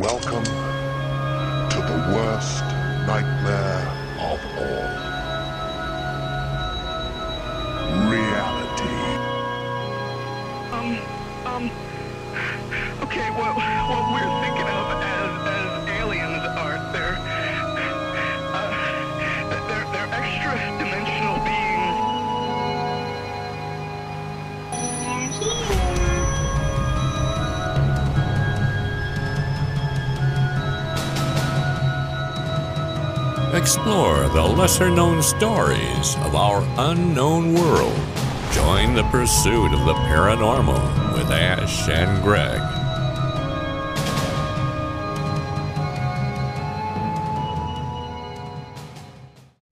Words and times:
Welcome 0.00 0.44
to 0.44 1.78
the 1.78 2.12
worst 2.14 2.62
nightmare 3.06 3.88
of 4.20 4.40
all. 4.58 4.88
Reality. 8.12 8.96
Um, 10.70 10.98
um, 11.46 11.70
okay, 13.04 13.30
what, 13.30 13.56
what 13.56 14.12
we're 14.12 14.42
thinking 14.42 14.68
of 14.68 14.85
Explore 33.66 34.28
the 34.28 34.42
lesser 34.42 34.88
known 34.88 35.20
stories 35.20 36.14
of 36.18 36.36
our 36.36 36.62
unknown 36.78 37.52
world. 37.52 37.98
Join 38.52 38.94
the 38.94 39.02
pursuit 39.10 39.72
of 39.72 39.84
the 39.84 39.94
paranormal 40.06 41.14
with 41.14 41.28
Ash 41.32 41.88
and 41.88 42.22
Greg. 42.22 42.60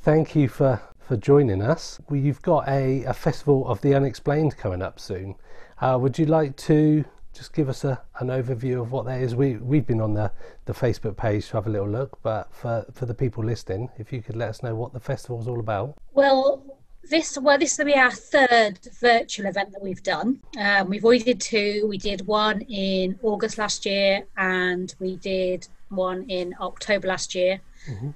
Thank 0.01 0.35
you 0.35 0.49
for, 0.49 0.83
for 0.99 1.17
joining 1.17 1.63
us. 1.63 2.01
You've 2.11 2.43
got 2.43 2.67
a, 2.67 3.05
a 3.05 3.15
Festival 3.15 3.65
of 3.69 3.81
the 3.81 3.95
Unexplained 3.95 4.57
coming 4.57 4.83
up 4.83 4.99
soon. 4.99 5.37
Uh, 5.81 5.97
would 6.03 6.19
you 6.19 6.27
like 6.27 6.57
to 6.57 7.05
just 7.35 7.53
give 7.53 7.69
us 7.69 7.85
a, 7.85 8.01
an 8.21 8.29
overview 8.29 8.81
of 8.81 8.93
what 8.93 9.05
that 9.07 9.21
is? 9.21 9.35
We, 9.35 9.57
we've 9.57 9.87
been 9.87 10.01
on 10.01 10.15
the, 10.15 10.31
the 10.67 10.73
Facebook 10.73 11.17
page 11.17 11.49
to 11.49 11.55
have 11.55 11.67
a 11.67 11.71
little 11.71 11.89
look, 11.89 12.19
but 12.23 12.55
for, 12.55 12.87
for 12.93 13.07
the 13.07 13.15
people 13.15 13.45
listening, 13.45 13.91
if 13.99 14.13
you 14.13 14.23
could 14.23 14.37
let 14.37 14.51
us 14.51 14.63
know 14.63 14.75
what 14.75 14.93
the 14.93 15.01
festival 15.01 15.41
is 15.41 15.49
all 15.49 15.61
about. 15.61 15.97
Well, 16.13 16.65
this 17.11 17.37
well, 17.39 17.59
this 17.59 17.77
will 17.77 17.85
be 17.85 17.95
our 17.95 18.11
third 18.11 18.79
virtual 19.01 19.47
event 19.47 19.73
that 19.73 19.83
we've 19.83 20.03
done. 20.03 20.41
Um, 20.59 20.89
we've 20.89 21.05
already 21.05 21.25
did 21.25 21.41
two. 21.41 21.87
We 21.87 21.99
did 21.99 22.27
one 22.27 22.63
in 22.63 23.19
August 23.23 23.59
last 23.59 23.85
year, 23.85 24.25
and 24.39 24.95
we 25.01 25.17
did 25.17 25.69
one 25.91 26.25
in 26.31 26.55
October 26.61 27.09
last 27.09 27.35
year. 27.35 27.61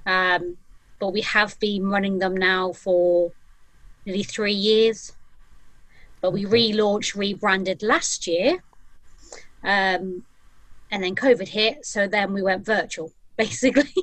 Um, 0.07 0.57
but 0.97 1.13
we 1.13 1.21
have 1.21 1.59
been 1.59 1.87
running 1.87 2.17
them 2.17 2.35
now 2.35 2.73
for 2.73 3.31
nearly 4.05 4.23
three 4.23 4.53
years. 4.53 5.13
But 6.21 6.31
we 6.31 6.45
relaunched, 6.45 7.15
rebranded 7.15 7.83
last 7.83 8.27
year, 8.27 8.63
um, 9.63 10.23
and 10.91 11.03
then 11.03 11.15
COVID 11.15 11.47
hit. 11.47 11.85
So 11.85 12.07
then 12.07 12.33
we 12.33 12.41
went 12.41 12.65
virtual. 12.65 13.11
Basically, 13.37 13.93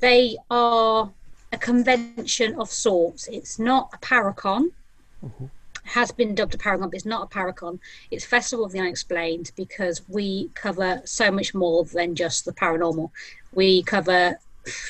they 0.00 0.36
are 0.50 1.10
a 1.52 1.58
convention 1.58 2.54
of 2.58 2.70
sorts. 2.70 3.28
It's 3.28 3.58
not 3.58 3.90
a 3.92 3.98
paracon. 3.98 4.72
Has 5.84 6.12
been 6.12 6.34
dubbed 6.34 6.54
a 6.54 6.58
paragon, 6.58 6.88
but 6.88 6.96
it's 6.96 7.04
not 7.04 7.24
a 7.24 7.34
paracon. 7.34 7.78
It's 8.10 8.24
Festival 8.24 8.64
of 8.64 8.72
the 8.72 8.78
Unexplained 8.78 9.52
because 9.56 10.02
we 10.08 10.50
cover 10.54 11.02
so 11.04 11.30
much 11.30 11.52
more 11.52 11.84
than 11.84 12.14
just 12.14 12.44
the 12.44 12.52
paranormal. 12.52 13.10
We 13.52 13.82
cover, 13.82 14.38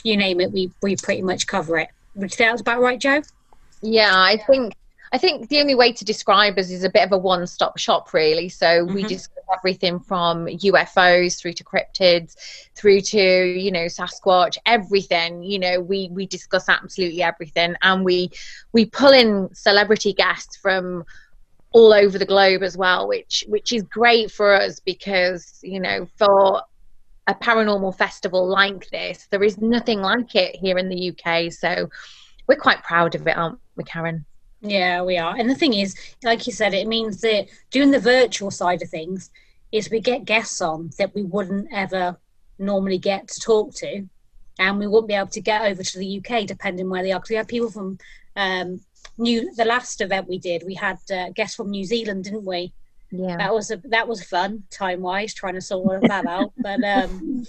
you 0.04 0.16
name 0.16 0.40
it, 0.40 0.52
we 0.52 0.70
we 0.82 0.96
pretty 0.96 1.22
much 1.22 1.46
cover 1.46 1.78
it. 1.78 1.88
Would 2.14 2.30
you 2.30 2.36
say 2.36 2.44
that's 2.44 2.60
about 2.60 2.80
right, 2.80 3.00
Joe? 3.00 3.22
Yeah, 3.82 4.12
I 4.12 4.36
think 4.36 4.74
I 5.12 5.18
think 5.18 5.48
the 5.48 5.60
only 5.60 5.74
way 5.74 5.92
to 5.92 6.04
describe 6.04 6.56
us 6.56 6.70
is 6.70 6.84
a 6.84 6.90
bit 6.90 7.04
of 7.04 7.10
a 7.10 7.18
one-stop 7.18 7.78
shop, 7.78 8.12
really. 8.14 8.48
So 8.48 8.84
we 8.84 9.02
Mhm. 9.02 9.08
discuss 9.08 9.44
everything 9.52 9.98
from 9.98 10.46
UFOs 10.46 11.36
through 11.40 11.54
to 11.54 11.64
cryptids, 11.64 12.36
through 12.76 13.00
to 13.00 13.18
you 13.18 13.72
know 13.72 13.86
Sasquatch, 13.86 14.56
everything. 14.66 15.42
You 15.42 15.58
know, 15.58 15.80
we 15.80 16.08
we 16.12 16.26
discuss 16.26 16.68
absolutely 16.68 17.22
everything, 17.22 17.74
and 17.82 18.04
we 18.04 18.30
we 18.72 18.86
pull 18.86 19.10
in 19.12 19.52
celebrity 19.52 20.12
guests 20.12 20.56
from 20.56 21.04
all 21.72 21.92
over 21.92 22.16
the 22.18 22.26
globe 22.26 22.62
as 22.62 22.76
well, 22.76 23.08
which 23.08 23.44
which 23.48 23.72
is 23.72 23.82
great 23.82 24.30
for 24.30 24.54
us 24.54 24.78
because 24.78 25.58
you 25.62 25.80
know 25.80 26.06
for 26.18 26.62
a 27.26 27.34
paranormal 27.34 27.96
festival 27.96 28.46
like 28.46 28.88
this, 28.90 29.26
there 29.30 29.42
is 29.42 29.58
nothing 29.58 30.00
like 30.00 30.34
it 30.36 30.54
here 30.56 30.78
in 30.78 30.88
the 30.88 31.10
UK. 31.10 31.50
So 31.50 31.88
we're 32.46 32.56
quite 32.56 32.82
proud 32.84 33.14
of 33.16 33.26
it, 33.26 33.36
aren't 33.36 33.58
we, 33.76 33.84
Karen? 33.84 34.24
Yeah, 34.62 35.02
we 35.02 35.16
are. 35.16 35.34
And 35.36 35.48
the 35.48 35.54
thing 35.54 35.74
is, 35.74 35.94
like 36.22 36.46
you 36.46 36.52
said, 36.52 36.74
it 36.74 36.86
means 36.86 37.20
that 37.22 37.46
doing 37.70 37.90
the 37.90 38.00
virtual 38.00 38.50
side 38.50 38.82
of 38.82 38.90
things 38.90 39.30
is 39.72 39.90
we 39.90 40.00
get 40.00 40.24
guests 40.24 40.60
on 40.60 40.90
that 40.98 41.14
we 41.14 41.22
wouldn't 41.22 41.68
ever 41.72 42.18
normally 42.58 42.98
get 42.98 43.28
to 43.28 43.40
talk 43.40 43.74
to, 43.76 44.06
and 44.58 44.78
we 44.78 44.86
wouldn't 44.86 45.08
be 45.08 45.14
able 45.14 45.28
to 45.28 45.40
get 45.40 45.62
over 45.62 45.82
to 45.82 45.98
the 45.98 46.18
UK 46.18 46.46
depending 46.46 46.90
where 46.90 47.02
they 47.02 47.12
are. 47.12 47.18
Because 47.18 47.30
we 47.30 47.36
had 47.36 47.48
people 47.48 47.70
from 47.70 47.98
um, 48.36 48.80
New. 49.16 49.52
The 49.54 49.64
last 49.64 50.00
event 50.00 50.28
we 50.28 50.38
did, 50.38 50.62
we 50.66 50.74
had 50.74 50.98
uh, 51.10 51.30
guests 51.30 51.56
from 51.56 51.70
New 51.70 51.84
Zealand, 51.84 52.24
didn't 52.24 52.44
we? 52.44 52.72
Yeah. 53.10 53.36
That 53.38 53.54
was 53.54 53.70
a 53.70 53.78
that 53.84 54.06
was 54.06 54.22
fun 54.22 54.64
time 54.70 55.00
wise 55.00 55.34
trying 55.34 55.54
to 55.54 55.60
sort 55.60 55.86
all 55.86 55.96
of 55.96 56.02
that 56.02 56.26
out. 56.26 56.52
But 56.58 56.84
um, 56.84 57.46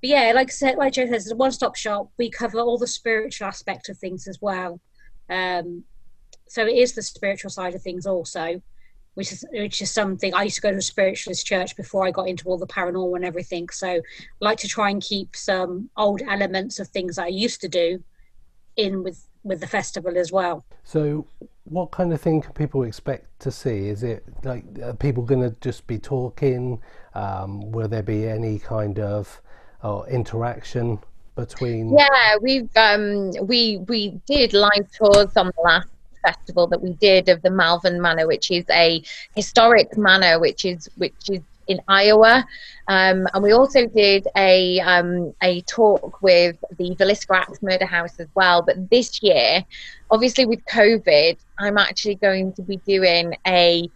but 0.00 0.08
yeah, 0.08 0.32
like 0.34 0.48
I 0.48 0.52
said, 0.52 0.76
like 0.76 0.92
Joe 0.92 1.06
says, 1.06 1.24
it's 1.24 1.32
a 1.32 1.36
one 1.36 1.52
stop 1.52 1.76
shop. 1.76 2.10
We 2.18 2.30
cover 2.30 2.58
all 2.60 2.78
the 2.78 2.86
spiritual 2.86 3.46
aspect 3.46 3.88
of 3.88 3.98
things 3.98 4.28
as 4.28 4.40
well. 4.40 4.80
Um, 5.28 5.84
so 6.50 6.66
it 6.66 6.76
is 6.76 6.94
the 6.94 7.02
spiritual 7.02 7.48
side 7.48 7.76
of 7.76 7.82
things 7.82 8.06
also, 8.06 8.60
which 9.14 9.30
is 9.30 9.44
which 9.52 9.80
is 9.80 9.88
something 9.88 10.34
I 10.34 10.42
used 10.42 10.56
to 10.56 10.62
go 10.62 10.72
to 10.72 10.78
a 10.78 10.82
spiritualist 10.82 11.46
church 11.46 11.76
before 11.76 12.04
I 12.04 12.10
got 12.10 12.26
into 12.26 12.48
all 12.48 12.58
the 12.58 12.66
paranormal 12.66 13.14
and 13.14 13.24
everything. 13.24 13.68
So 13.68 13.86
I 13.86 14.00
like 14.40 14.58
to 14.58 14.68
try 14.68 14.90
and 14.90 15.00
keep 15.00 15.36
some 15.36 15.90
old 15.96 16.22
elements 16.22 16.80
of 16.80 16.88
things 16.88 17.14
that 17.16 17.26
I 17.26 17.28
used 17.28 17.60
to 17.60 17.68
do 17.68 18.02
in 18.76 19.04
with 19.04 19.28
with 19.44 19.60
the 19.60 19.68
festival 19.68 20.18
as 20.18 20.32
well. 20.32 20.64
So, 20.82 21.24
what 21.66 21.92
kind 21.92 22.12
of 22.12 22.20
thing 22.20 22.40
can 22.40 22.52
people 22.52 22.82
expect 22.82 23.38
to 23.40 23.52
see? 23.52 23.86
Is 23.86 24.02
it 24.02 24.24
like 24.42 24.64
are 24.82 24.94
people 24.94 25.22
going 25.22 25.42
to 25.42 25.54
just 25.60 25.86
be 25.86 26.00
talking? 26.00 26.82
Um, 27.14 27.70
will 27.70 27.86
there 27.86 28.02
be 28.02 28.26
any 28.26 28.58
kind 28.58 28.98
of 28.98 29.40
uh, 29.84 30.02
interaction 30.10 30.98
between? 31.36 31.96
Yeah, 31.96 32.38
we've 32.42 32.76
um 32.76 33.30
we 33.40 33.78
we 33.86 34.20
did 34.26 34.52
live 34.52 34.90
tours 34.98 35.36
on 35.36 35.52
the 35.56 35.62
last 35.62 35.89
festival 36.22 36.66
that 36.68 36.80
we 36.82 36.92
did 36.94 37.28
of 37.28 37.42
the 37.42 37.50
Malvern 37.50 38.00
Manor, 38.00 38.26
which 38.26 38.50
is 38.50 38.64
a 38.70 39.02
historic 39.34 39.96
manor, 39.96 40.38
which 40.40 40.64
is 40.64 40.88
which 40.96 41.30
is 41.30 41.40
in 41.66 41.80
Iowa, 41.86 42.44
um, 42.88 43.28
and 43.32 43.42
we 43.42 43.52
also 43.52 43.86
did 43.86 44.26
a 44.36 44.80
um, 44.80 45.32
a 45.42 45.60
talk 45.62 46.20
with 46.20 46.56
the 46.78 46.96
Villisca 46.96 47.36
Axe 47.36 47.62
Murder 47.62 47.86
House 47.86 48.18
as 48.18 48.26
well. 48.34 48.62
But 48.62 48.90
this 48.90 49.22
year, 49.22 49.64
obviously 50.10 50.46
with 50.46 50.64
COVID, 50.64 51.36
I'm 51.58 51.78
actually 51.78 52.16
going 52.16 52.52
to 52.54 52.62
be 52.62 52.78
doing 52.78 53.36
a 53.46 53.88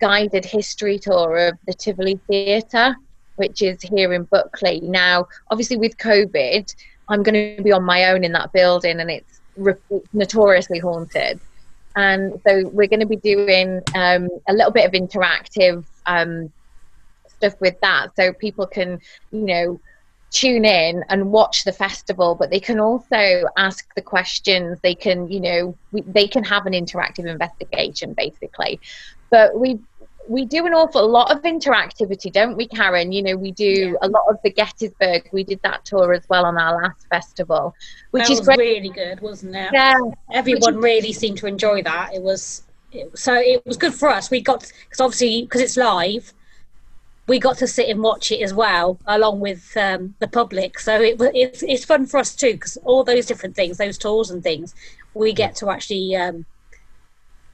guided 0.00 0.44
history 0.44 0.98
tour 0.98 1.48
of 1.48 1.58
the 1.66 1.74
Tivoli 1.74 2.18
Theatre, 2.26 2.96
which 3.36 3.62
is 3.62 3.80
here 3.82 4.12
in 4.12 4.24
Buckley. 4.24 4.80
Now, 4.80 5.28
obviously 5.50 5.76
with 5.76 5.96
COVID, 5.98 6.74
I'm 7.08 7.22
going 7.22 7.56
to 7.56 7.62
be 7.62 7.72
on 7.72 7.84
my 7.84 8.10
own 8.10 8.24
in 8.24 8.32
that 8.32 8.52
building, 8.52 8.98
and 8.98 9.10
it's 9.10 9.40
notoriously 10.12 10.78
haunted. 10.78 11.40
And 11.96 12.40
so 12.46 12.68
we're 12.68 12.86
going 12.86 13.00
to 13.00 13.06
be 13.06 13.16
doing 13.16 13.80
um, 13.94 14.28
a 14.48 14.52
little 14.52 14.70
bit 14.70 14.86
of 14.86 14.92
interactive 14.92 15.84
um, 16.06 16.52
stuff 17.26 17.60
with 17.60 17.80
that, 17.80 18.14
so 18.16 18.32
people 18.32 18.66
can, 18.66 19.00
you 19.32 19.40
know, 19.40 19.80
tune 20.30 20.64
in 20.64 21.04
and 21.08 21.32
watch 21.32 21.64
the 21.64 21.72
festival, 21.72 22.36
but 22.36 22.50
they 22.50 22.60
can 22.60 22.78
also 22.78 23.44
ask 23.56 23.92
the 23.96 24.02
questions. 24.02 24.78
They 24.80 24.94
can, 24.94 25.28
you 25.28 25.40
know, 25.40 25.76
we, 25.90 26.02
they 26.02 26.28
can 26.28 26.44
have 26.44 26.66
an 26.66 26.72
interactive 26.72 27.26
investigation, 27.26 28.14
basically. 28.14 28.80
But 29.30 29.58
we 29.58 29.80
we 30.30 30.44
do 30.44 30.64
an 30.64 30.72
awful 30.72 31.08
lot 31.08 31.32
of 31.32 31.42
interactivity, 31.42 32.32
don't 32.32 32.56
we, 32.56 32.68
Karen? 32.68 33.10
You 33.10 33.20
know, 33.20 33.36
we 33.36 33.50
do 33.50 33.64
Yeah. 33.64 33.92
a 34.02 34.08
lot 34.08 34.22
of 34.28 34.36
the 34.44 34.52
Gettysburg. 34.52 35.28
We 35.32 35.42
did 35.42 35.60
that 35.64 35.84
tour 35.84 36.12
as 36.12 36.24
well 36.28 36.44
on 36.44 36.56
our 36.56 36.80
last 36.80 37.04
festival, 37.10 37.74
which 38.12 38.28
that 38.28 38.32
is 38.34 38.40
great. 38.42 38.58
really 38.60 38.90
good, 38.90 39.20
wasn't 39.20 39.56
it? 39.56 39.70
Yeah, 39.72 39.98
everyone 40.32 40.76
really 40.76 41.12
seemed 41.12 41.38
to 41.38 41.48
enjoy 41.48 41.82
that. 41.82 42.14
It 42.14 42.22
was 42.22 42.62
it, 42.92 43.18
so 43.18 43.34
it 43.34 43.66
was 43.66 43.76
good 43.76 43.92
for 43.92 44.08
us. 44.08 44.30
We 44.30 44.40
got 44.40 44.60
because 44.60 45.00
obviously 45.00 45.42
because 45.42 45.62
it's 45.62 45.76
live, 45.76 46.32
we 47.26 47.40
got 47.40 47.58
to 47.58 47.66
sit 47.66 47.88
and 47.88 48.00
watch 48.00 48.30
it 48.30 48.40
as 48.40 48.54
well 48.54 49.00
along 49.06 49.40
with 49.40 49.76
um, 49.76 50.14
the 50.20 50.28
public. 50.28 50.78
So 50.78 51.00
it 51.02 51.16
it's 51.34 51.64
it's 51.64 51.84
fun 51.84 52.06
for 52.06 52.18
us 52.18 52.36
too 52.36 52.52
because 52.52 52.76
all 52.84 53.02
those 53.02 53.26
different 53.26 53.56
things, 53.56 53.78
those 53.78 53.98
tours 53.98 54.30
and 54.30 54.44
things, 54.44 54.76
we 55.12 55.32
get 55.32 55.56
to 55.56 55.70
actually 55.70 56.14
um, 56.14 56.46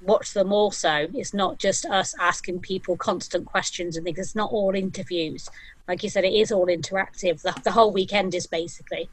watch 0.07 0.33
them 0.33 0.53
also. 0.53 1.09
It's 1.15 1.35
not 1.35 1.59
just 1.59 1.85
us 1.87 2.15
asking 2.19 2.61
people 2.61 2.97
constant 2.97 3.47
questions 3.47 3.97
and 3.97 4.05
things. 4.05 4.19
It's 4.19 4.35
not 4.35 4.53
all 4.53 4.75
interviews. 4.75 5.49
Like 5.89 6.03
you 6.03 6.09
said, 6.11 6.25
it 6.25 6.33
is 6.33 6.51
all 6.53 6.67
interactive. 6.67 7.43
The, 7.43 7.55
the 7.65 7.71
whole 7.71 7.93
weekend 7.93 8.35
is 8.35 8.47
basically. 8.47 9.09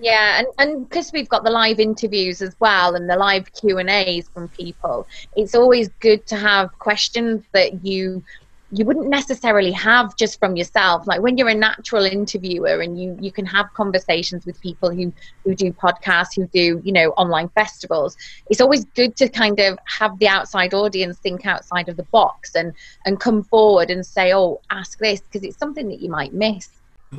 Yeah, 0.00 0.38
and 0.38 0.46
and 0.58 0.88
because 0.88 1.12
we've 1.12 1.28
got 1.28 1.44
the 1.44 1.50
live 1.50 1.78
interviews 1.78 2.42
as 2.42 2.56
well 2.58 2.94
and 2.94 3.08
the 3.08 3.16
live 3.16 3.52
Q 3.52 3.78
and 3.78 3.90
A's 3.90 4.28
from 4.28 4.48
people, 4.48 5.06
it's 5.36 5.54
always 5.54 5.88
good 6.00 6.26
to 6.26 6.36
have 6.36 6.76
questions 6.78 7.44
that 7.52 7.84
you 7.84 8.22
you 8.72 8.84
wouldn't 8.84 9.08
necessarily 9.08 9.72
have 9.72 10.16
just 10.16 10.38
from 10.38 10.56
yourself. 10.56 11.06
Like 11.06 11.20
when 11.20 11.36
you're 11.36 11.48
a 11.48 11.54
natural 11.54 12.04
interviewer 12.04 12.80
and 12.80 13.00
you 13.00 13.16
you 13.20 13.30
can 13.30 13.46
have 13.46 13.72
conversations 13.74 14.46
with 14.46 14.60
people 14.60 14.90
who 14.90 15.12
who 15.44 15.54
do 15.54 15.72
podcasts 15.72 16.34
who 16.34 16.46
do 16.48 16.80
you 16.84 16.92
know 16.92 17.10
online 17.10 17.48
festivals 17.50 18.16
it's 18.50 18.60
always 18.60 18.84
good 18.96 19.16
to 19.16 19.28
kind 19.28 19.60
of 19.60 19.78
have 19.86 20.18
the 20.18 20.28
outside 20.28 20.74
audience 20.74 21.18
think 21.18 21.46
outside 21.46 21.88
of 21.88 21.96
the 21.96 22.02
box 22.04 22.54
and 22.54 22.72
and 23.04 23.20
come 23.20 23.42
forward 23.42 23.90
and 23.90 24.04
say 24.04 24.32
oh 24.34 24.60
ask 24.70 24.98
this 24.98 25.20
because 25.20 25.42
it's 25.42 25.58
something 25.58 25.88
that 25.88 26.00
you 26.00 26.10
might 26.10 26.32
miss. 26.32 26.68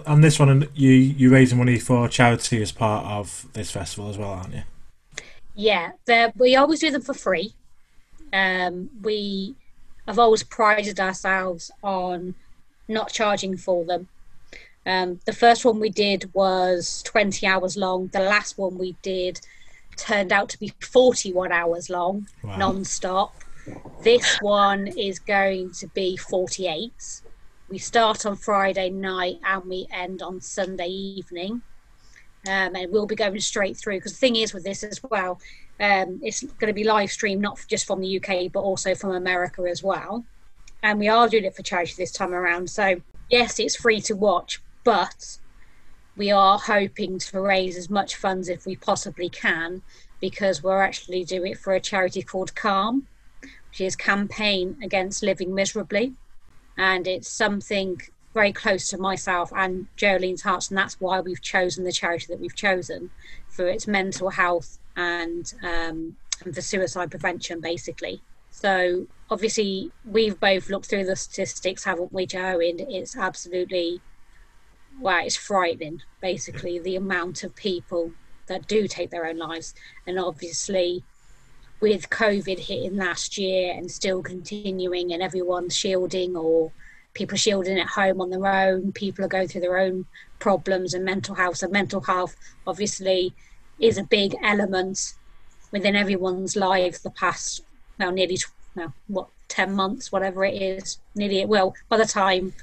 On 0.05 0.21
this 0.21 0.39
one 0.39 0.49
and 0.49 0.67
you 0.73 0.91
you 0.91 1.31
raising 1.31 1.57
money 1.57 1.79
for 1.79 2.07
charity 2.09 2.61
as 2.61 2.71
part 2.71 3.05
of 3.05 3.47
this 3.53 3.71
festival 3.71 4.09
as 4.09 4.17
well 4.17 4.31
aren't 4.31 4.53
you? 4.55 4.63
Yeah 5.53 5.91
we 6.35 6.55
always 6.55 6.79
do 6.79 6.91
them 6.91 7.01
for 7.01 7.13
free. 7.13 7.53
Um 8.33 8.89
we 9.01 9.55
have 10.07 10.19
always 10.19 10.43
prided 10.43 10.99
ourselves 10.99 11.71
on 11.83 12.35
not 12.87 13.11
charging 13.11 13.57
for 13.57 13.83
them. 13.83 14.07
Um, 14.85 15.19
the 15.25 15.33
first 15.33 15.65
one 15.65 15.79
we 15.79 15.89
did 15.89 16.31
was 16.33 17.01
20 17.03 17.45
hours 17.47 17.75
long. 17.75 18.07
The 18.07 18.19
last 18.19 18.57
one 18.57 18.77
we 18.77 18.95
did 19.01 19.39
turned 19.97 20.31
out 20.31 20.49
to 20.49 20.59
be 20.59 20.73
41 20.81 21.51
hours 21.51 21.89
long, 21.89 22.27
wow. 22.43 22.57
non-stop. 22.57 23.35
This 24.03 24.37
one 24.41 24.87
is 24.87 25.17
going 25.17 25.71
to 25.79 25.87
be 25.87 26.17
48. 26.17 26.91
We 27.69 27.79
start 27.79 28.25
on 28.25 28.35
Friday 28.35 28.91
night 28.91 29.39
and 29.43 29.65
we 29.65 29.87
end 29.91 30.21
on 30.21 30.39
Sunday 30.41 30.87
evening. 30.87 31.63
Um, 32.47 32.75
and 32.75 32.91
we'll 32.91 33.07
be 33.07 33.15
going 33.15 33.39
straight 33.39 33.75
through 33.75 33.97
because 33.97 34.11
the 34.11 34.19
thing 34.19 34.35
is 34.35 34.53
with 34.53 34.63
this 34.63 34.83
as 34.83 35.01
well, 35.09 35.39
um, 35.79 36.19
it's 36.23 36.41
going 36.41 36.67
to 36.67 36.73
be 36.73 36.83
live 36.83 37.11
streamed 37.11 37.41
not 37.41 37.59
just 37.69 37.85
from 37.85 37.99
the 37.99 38.19
UK 38.19 38.51
but 38.51 38.61
also 38.61 38.95
from 38.95 39.11
America 39.11 39.63
as 39.69 39.83
well. 39.83 40.25
And 40.83 40.99
we 40.99 41.07
are 41.07 41.27
doing 41.27 41.45
it 41.45 41.55
for 41.55 41.63
charity 41.63 41.93
this 41.97 42.11
time 42.11 42.33
around. 42.33 42.69
So 42.69 43.01
yes, 43.29 43.59
it's 43.59 43.75
free 43.75 44.01
to 44.01 44.15
watch, 44.15 44.61
but 44.83 45.37
we 46.15 46.31
are 46.31 46.57
hoping 46.57 47.19
to 47.19 47.41
raise 47.41 47.77
as 47.77 47.89
much 47.89 48.15
funds 48.15 48.47
if 48.47 48.65
we 48.65 48.75
possibly 48.75 49.29
can 49.29 49.81
because 50.21 50.63
we're 50.63 50.81
actually 50.81 51.23
doing 51.23 51.51
it 51.51 51.59
for 51.59 51.73
a 51.73 51.79
charity 51.79 52.21
called 52.21 52.55
Calm, 52.55 53.07
which 53.41 53.81
is 53.81 53.95
campaign 53.95 54.77
against 54.81 55.23
living 55.23 55.53
miserably, 55.53 56.13
and 56.77 57.05
it's 57.05 57.27
something 57.27 58.01
very 58.33 58.53
close 58.53 58.89
to 58.89 58.97
myself 58.97 59.51
and 59.55 59.87
Jolene's 59.97 60.41
hearts, 60.41 60.69
and 60.69 60.77
that's 60.77 60.99
why 60.99 61.19
we've 61.19 61.41
chosen 61.41 61.83
the 61.83 61.91
charity 61.91 62.27
that 62.29 62.39
we've 62.39 62.55
chosen 62.55 63.09
for 63.47 63.67
its 63.67 63.87
mental 63.87 64.29
health 64.29 64.79
and 64.95 65.53
um, 65.63 66.15
for 66.41 66.61
suicide 66.61 67.11
prevention, 67.11 67.59
basically. 67.59 68.21
So 68.51 69.07
obviously, 69.29 69.91
we've 70.05 70.39
both 70.39 70.69
looked 70.69 70.85
through 70.85 71.05
the 71.05 71.15
statistics, 71.15 71.83
haven't 71.83 72.13
we, 72.13 72.25
Joe? 72.25 72.59
And 72.59 72.79
it's 72.79 73.17
absolutely, 73.17 74.01
well, 74.99 75.25
it's 75.25 75.35
frightening. 75.35 76.01
Basically, 76.21 76.79
the 76.79 76.95
amount 76.95 77.43
of 77.43 77.55
people 77.55 78.11
that 78.47 78.67
do 78.67 78.87
take 78.87 79.09
their 79.09 79.25
own 79.25 79.37
lives, 79.37 79.73
and 80.07 80.19
obviously, 80.19 81.03
with 81.81 82.09
COVID 82.09 82.59
hitting 82.59 82.95
last 82.95 83.37
year 83.37 83.73
and 83.73 83.91
still 83.91 84.23
continuing, 84.23 85.11
and 85.11 85.21
everyone 85.21 85.69
shielding 85.69 86.37
or 86.37 86.71
people 87.13 87.37
shielding 87.37 87.79
at 87.79 87.87
home 87.87 88.21
on 88.21 88.29
their 88.29 88.45
own, 88.45 88.91
people 88.91 89.25
are 89.25 89.29
going 89.29 89.47
through 89.47 89.61
their 89.61 89.77
own 89.77 90.05
problems 90.39 90.93
and 90.93 91.03
mental 91.03 91.35
health. 91.35 91.61
And 91.63 91.71
mental 91.71 92.01
health, 92.01 92.35
obviously, 92.67 93.33
is 93.79 93.97
a 93.97 94.03
big 94.03 94.35
element 94.43 95.13
within 95.71 95.95
everyone's 95.95 96.55
lives 96.55 97.01
the 97.01 97.09
past 97.09 97.61
now 97.99 98.09
nearly 98.09 98.37
now 98.75 98.93
what 99.07 99.27
10 99.47 99.73
months 99.73 100.11
whatever 100.11 100.43
it 100.45 100.61
is 100.61 100.99
nearly 101.15 101.39
it 101.39 101.49
will 101.49 101.73
by 101.89 101.97
the 101.97 102.05
time 102.05 102.53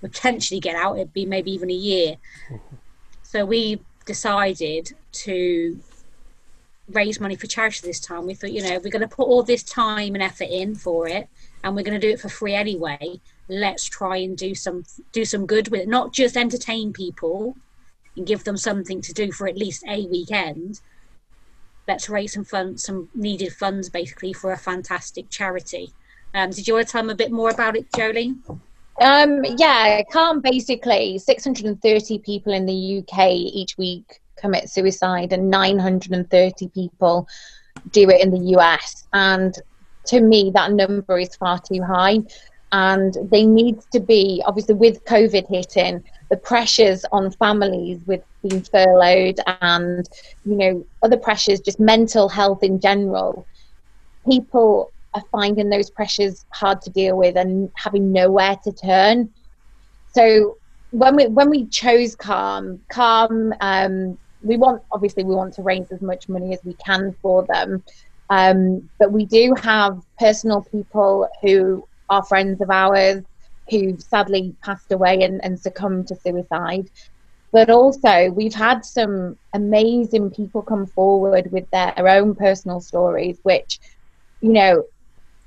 potentially 0.00 0.60
get 0.60 0.76
out 0.76 0.96
it'd 0.96 1.12
be 1.12 1.26
maybe 1.26 1.50
even 1.52 1.70
a 1.70 1.74
year. 1.74 2.16
Mm-hmm. 2.50 2.76
So 3.22 3.44
we 3.44 3.80
decided 4.06 4.92
to 5.12 5.78
raise 6.90 7.20
money 7.20 7.36
for 7.36 7.46
charity 7.46 7.86
this 7.86 8.00
time. 8.00 8.26
We 8.26 8.34
thought 8.34 8.52
you 8.52 8.62
know 8.62 8.78
we're 8.82 8.90
going 8.90 9.08
to 9.08 9.08
put 9.08 9.28
all 9.28 9.42
this 9.42 9.62
time 9.62 10.14
and 10.14 10.22
effort 10.22 10.48
in 10.48 10.74
for 10.74 11.08
it 11.08 11.28
and 11.62 11.74
we're 11.74 11.82
going 11.82 12.00
to 12.00 12.06
do 12.06 12.12
it 12.12 12.20
for 12.20 12.28
free 12.28 12.54
anyway. 12.54 13.20
Let's 13.48 13.84
try 13.84 14.18
and 14.18 14.36
do 14.36 14.54
some 14.54 14.84
do 15.12 15.24
some 15.24 15.46
good 15.46 15.68
with 15.68 15.82
it. 15.82 15.88
Not 15.88 16.12
just 16.12 16.36
entertain 16.36 16.92
people 16.92 17.56
and 18.16 18.26
give 18.26 18.44
them 18.44 18.56
something 18.56 19.00
to 19.00 19.12
do 19.12 19.32
for 19.32 19.48
at 19.48 19.56
least 19.56 19.84
a 19.88 20.06
weekend, 20.06 20.80
let's 21.86 22.08
raise 22.08 22.32
some 22.34 22.44
funds, 22.44 22.84
some 22.84 23.08
needed 23.14 23.52
funds 23.52 23.88
basically 23.88 24.32
for 24.32 24.52
a 24.52 24.58
fantastic 24.58 25.28
charity. 25.30 25.92
Um, 26.34 26.50
did 26.50 26.68
you 26.68 26.74
want 26.74 26.86
to 26.86 26.92
tell 26.92 27.02
them 27.02 27.10
a 27.10 27.14
bit 27.14 27.32
more 27.32 27.50
about 27.50 27.76
it, 27.76 27.90
Jolene? 27.92 28.38
Um, 29.00 29.44
yeah, 29.56 30.02
Calm 30.12 30.40
basically 30.40 31.18
630 31.18 32.18
people 32.18 32.52
in 32.52 32.66
the 32.66 32.98
UK 32.98 33.30
each 33.30 33.78
week 33.78 34.20
commit 34.36 34.68
suicide, 34.68 35.32
and 35.32 35.50
930 35.50 36.68
people 36.68 37.28
do 37.90 38.08
it 38.10 38.20
in 38.20 38.30
the 38.30 38.56
US. 38.58 39.06
And 39.12 39.54
to 40.06 40.20
me, 40.20 40.50
that 40.54 40.72
number 40.72 41.18
is 41.18 41.34
far 41.36 41.58
too 41.58 41.82
high. 41.82 42.18
And 42.72 43.16
they 43.30 43.46
need 43.46 43.80
to 43.92 44.00
be, 44.00 44.42
obviously, 44.46 44.74
with 44.74 45.04
COVID 45.04 45.48
hitting, 45.48 46.04
the 46.30 46.36
pressures 46.36 47.04
on 47.12 47.30
families 47.32 48.00
with 48.06 48.20
being 48.42 48.62
furloughed 48.62 49.38
and 49.60 50.08
you 50.44 50.56
know 50.56 50.86
other 51.02 51.16
pressures 51.16 51.60
just 51.60 51.80
mental 51.80 52.28
health 52.28 52.62
in 52.62 52.80
general. 52.80 53.48
People 54.28 54.92
are 55.14 55.22
finding 55.32 55.70
those 55.70 55.90
pressures 55.90 56.44
hard 56.52 56.80
to 56.82 56.90
deal 56.90 57.16
with 57.16 57.36
and 57.36 57.70
having 57.76 58.12
nowhere 58.12 58.56
to 58.64 58.72
turn. 58.72 59.30
So 60.08 60.58
when 60.90 61.16
we 61.16 61.26
when 61.26 61.50
we 61.50 61.66
chose 61.66 62.14
calm 62.14 62.80
calm 62.90 63.52
um, 63.60 64.18
we 64.40 64.56
want 64.56 64.82
obviously 64.92 65.24
we 65.24 65.34
want 65.34 65.54
to 65.54 65.62
raise 65.62 65.90
as 65.92 66.02
much 66.02 66.28
money 66.28 66.52
as 66.52 66.60
we 66.64 66.74
can 66.84 67.14
for 67.22 67.46
them. 67.48 67.82
Um, 68.30 68.90
but 68.98 69.12
we 69.12 69.24
do 69.24 69.54
have 69.62 69.98
personal 70.18 70.62
people 70.62 71.28
who 71.42 71.88
are 72.10 72.24
friends 72.24 72.60
of 72.60 72.70
ours 72.70 73.22
who 73.70 73.98
sadly 73.98 74.54
passed 74.62 74.92
away 74.92 75.22
and, 75.22 75.44
and 75.44 75.58
succumbed 75.58 76.08
to 76.08 76.16
suicide. 76.16 76.90
But 77.52 77.70
also, 77.70 78.30
we've 78.30 78.54
had 78.54 78.84
some 78.84 79.38
amazing 79.54 80.30
people 80.30 80.62
come 80.62 80.86
forward 80.86 81.50
with 81.50 81.68
their 81.70 82.08
own 82.08 82.34
personal 82.34 82.80
stories, 82.80 83.38
which, 83.42 83.80
you 84.40 84.52
know, 84.52 84.84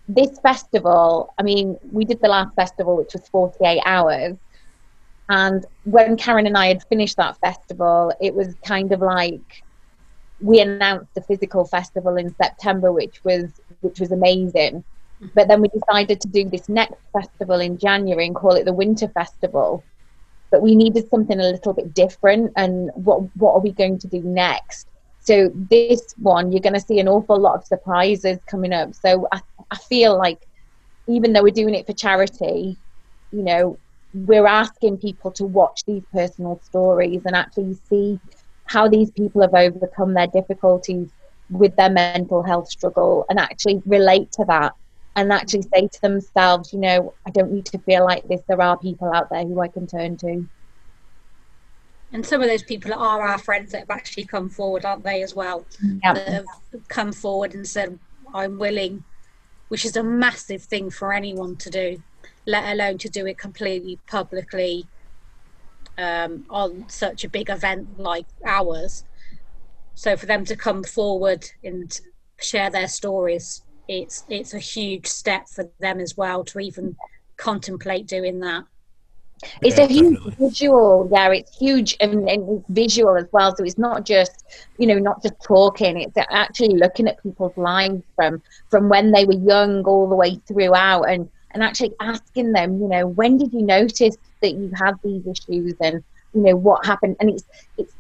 this 0.08 0.40
festival, 0.40 1.34
I 1.38 1.44
mean, 1.44 1.78
we 1.92 2.06
did 2.06 2.20
the 2.22 2.28
last 2.28 2.56
festival, 2.56 2.98
which 2.98 3.14
was 3.14 3.28
48 3.30 3.82
hours. 3.86 4.36
And 5.30 5.66
when 5.86 6.18
Karen 6.18 6.48
and 6.48 6.58
I 6.58 6.68
had 6.68 6.84
finished 6.84 7.18
that 7.18 7.38
festival, 7.38 8.12
it 8.20 8.34
was 8.34 8.56
kind 8.66 8.92
of 8.92 9.00
like 9.00 9.64
we 10.42 10.60
announced 10.60 11.14
the 11.14 11.22
physical 11.22 11.66
festival 11.66 12.18
in 12.18 12.36
September, 12.36 12.92
which 12.92 13.24
was 13.24 13.62
which 13.82 14.00
was 14.00 14.12
amazing. 14.12 14.84
But 15.36 15.48
then 15.48 15.62
we 15.62 15.68
decided 15.70 16.20
to 16.22 16.28
do 16.28 16.50
this 16.50 16.68
next 16.68 17.00
festival 17.14 17.60
in 17.60 17.78
January 17.78 18.26
and 18.26 18.36
call 18.36 18.56
it 18.56 18.66
the 18.66 18.74
Winter 18.74 19.08
Festival. 19.10 19.84
But 20.50 20.62
we 20.62 20.76
needed 20.76 21.10
something 21.10 21.40
a 21.40 21.44
little 21.44 21.74
bit 21.74 21.94
different. 21.94 22.52
And 22.56 22.90
what 22.96 23.20
what 23.38 23.54
are 23.54 23.60
we 23.60 23.72
going 23.72 24.00
to 24.00 24.08
do 24.08 24.22
next? 24.22 24.88
So 25.20 25.52
this 25.54 26.16
one, 26.18 26.52
you're 26.52 26.62
going 26.62 26.74
to 26.74 26.80
see 26.80 27.00
an 27.00 27.08
awful 27.08 27.40
lot 27.40 27.56
of 27.56 27.66
surprises 27.66 28.40
coming 28.48 28.74
up. 28.74 28.96
So 28.96 29.28
I, 29.32 29.42
I 29.70 29.78
feel 29.78 30.18
like 30.18 30.40
even 31.08 31.34
though 31.34 31.44
we're 31.44 31.52
doing 31.52 31.76
it 31.76 31.86
for 31.86 31.94
charity, 31.94 32.76
you 33.32 33.44
know, 33.44 33.78
we're 34.14 34.48
asking 34.48 34.98
people 34.98 35.32
to 35.32 35.46
watch 35.46 35.86
these 35.86 36.04
personal 36.12 36.60
stories 36.64 37.22
and 37.26 37.36
actually 37.36 37.78
see 37.88 38.20
how 38.66 38.88
these 38.88 39.12
people 39.12 39.42
have 39.42 39.54
overcome 39.54 40.14
their 40.14 40.28
difficulties 40.28 41.10
with 41.50 41.76
their 41.76 41.90
mental 41.90 42.42
health 42.42 42.70
struggle 42.70 43.26
and 43.30 43.40
actually 43.40 43.82
relate 43.86 44.32
to 44.32 44.46
that 44.46 44.74
and 45.16 45.32
actually 45.32 45.64
say 45.74 45.88
to 45.88 46.02
themselves, 46.02 46.72
you 46.72 46.80
know, 46.80 47.14
I 47.26 47.32
don't 47.32 47.52
need 47.52 47.66
to 47.68 47.80
feel 47.80 48.06
like 48.06 48.28
this. 48.28 48.42
There 48.48 48.62
are 48.62 48.78
people 48.78 49.12
out 49.14 49.30
there 49.30 49.44
who 49.44 49.60
I 49.60 49.68
can 49.68 49.88
turn 49.88 50.18
to. 50.18 50.48
And 52.14 52.26
some 52.26 52.42
of 52.42 52.48
those 52.48 52.64
people 52.64 52.94
are 52.94 53.22
our 53.22 53.38
friends 53.38 53.72
that 53.72 53.80
have 53.80 53.90
actually 53.90 54.26
come 54.26 54.50
forward, 54.50 54.86
aren't 54.86 55.04
they, 55.04 55.22
as 55.22 55.36
well? 55.36 55.66
Yeah. 56.04 56.14
That 56.14 56.28
have 56.28 56.46
come 56.88 57.12
forward 57.12 57.54
and 57.54 57.68
said, 57.68 58.00
I'm 58.34 58.58
willing, 58.58 59.04
which 59.70 59.86
is 59.86 59.96
a 59.96 60.04
massive 60.04 60.64
thing 60.64 60.90
for 60.90 61.14
anyone 61.14 61.56
to 61.58 61.70
do, 61.70 62.02
let 62.46 62.72
alone 62.72 62.98
to 63.00 63.10
do 63.10 63.26
it 63.26 63.38
completely 63.38 64.00
publicly 64.08 64.86
um, 65.98 66.46
on 66.50 66.86
such 66.90 67.24
a 67.24 67.30
big 67.30 67.50
event 67.50 68.00
like 68.00 68.26
ours. 68.46 69.06
So 69.96 70.16
for 70.16 70.26
them 70.26 70.46
to 70.46 70.56
come 70.56 70.84
forward 70.84 71.50
and 71.64 71.98
share 72.40 72.70
their 72.70 72.88
stories 72.88 73.62
it's 73.92 74.24
it's 74.30 74.54
a 74.54 74.60
huge 74.60 75.06
step 75.06 75.50
for 75.50 75.70
them 75.80 76.00
as 76.00 76.16
well 76.16 76.44
to 76.46 76.60
even 76.60 76.96
contemplate 77.36 78.08
doing 78.08 78.40
that. 78.40 78.64
It's 79.62 79.78
yeah, 79.78 79.86
a 79.86 79.88
huge 79.88 80.14
definitely. 80.14 80.50
visual, 80.50 81.10
yeah. 81.12 81.32
It's 81.32 81.58
huge 81.58 81.98
and, 82.00 82.30
and 82.30 82.64
visual 82.70 83.18
as 83.18 83.26
well. 83.32 83.56
So 83.56 83.64
it's 83.64 83.78
not 83.78 84.06
just, 84.06 84.46
you 84.78 84.86
know, 84.86 85.00
not 85.00 85.22
just 85.24 85.34
talking. 85.44 86.00
It's 86.00 86.16
actually 86.30 86.76
looking 86.76 87.08
at 87.08 87.22
people's 87.22 87.58
lives 87.58 88.04
from 88.16 88.42
from 88.70 88.88
when 88.88 89.12
they 89.12 89.26
were 89.26 89.34
young 89.34 89.84
all 89.84 90.08
the 90.08 90.16
way 90.16 90.40
throughout, 90.48 91.04
and 91.04 91.30
and 91.52 91.64
actually 91.64 91.94
asking 92.00 92.54
them, 92.54 92.80
you 92.80 92.88
know, 92.88 93.08
when 93.08 93.38
did 93.38 93.52
you 93.52 93.64
notice 93.64 94.16
that 94.42 94.54
you 94.54 94.72
have 94.78 94.96
these 95.04 95.26
issues 95.28 95.74
and 95.82 96.04
you 96.34 96.42
know 96.42 96.56
what 96.56 96.86
happened? 96.86 97.18
And 97.20 97.32
it's 97.32 97.44
it's 97.78 97.94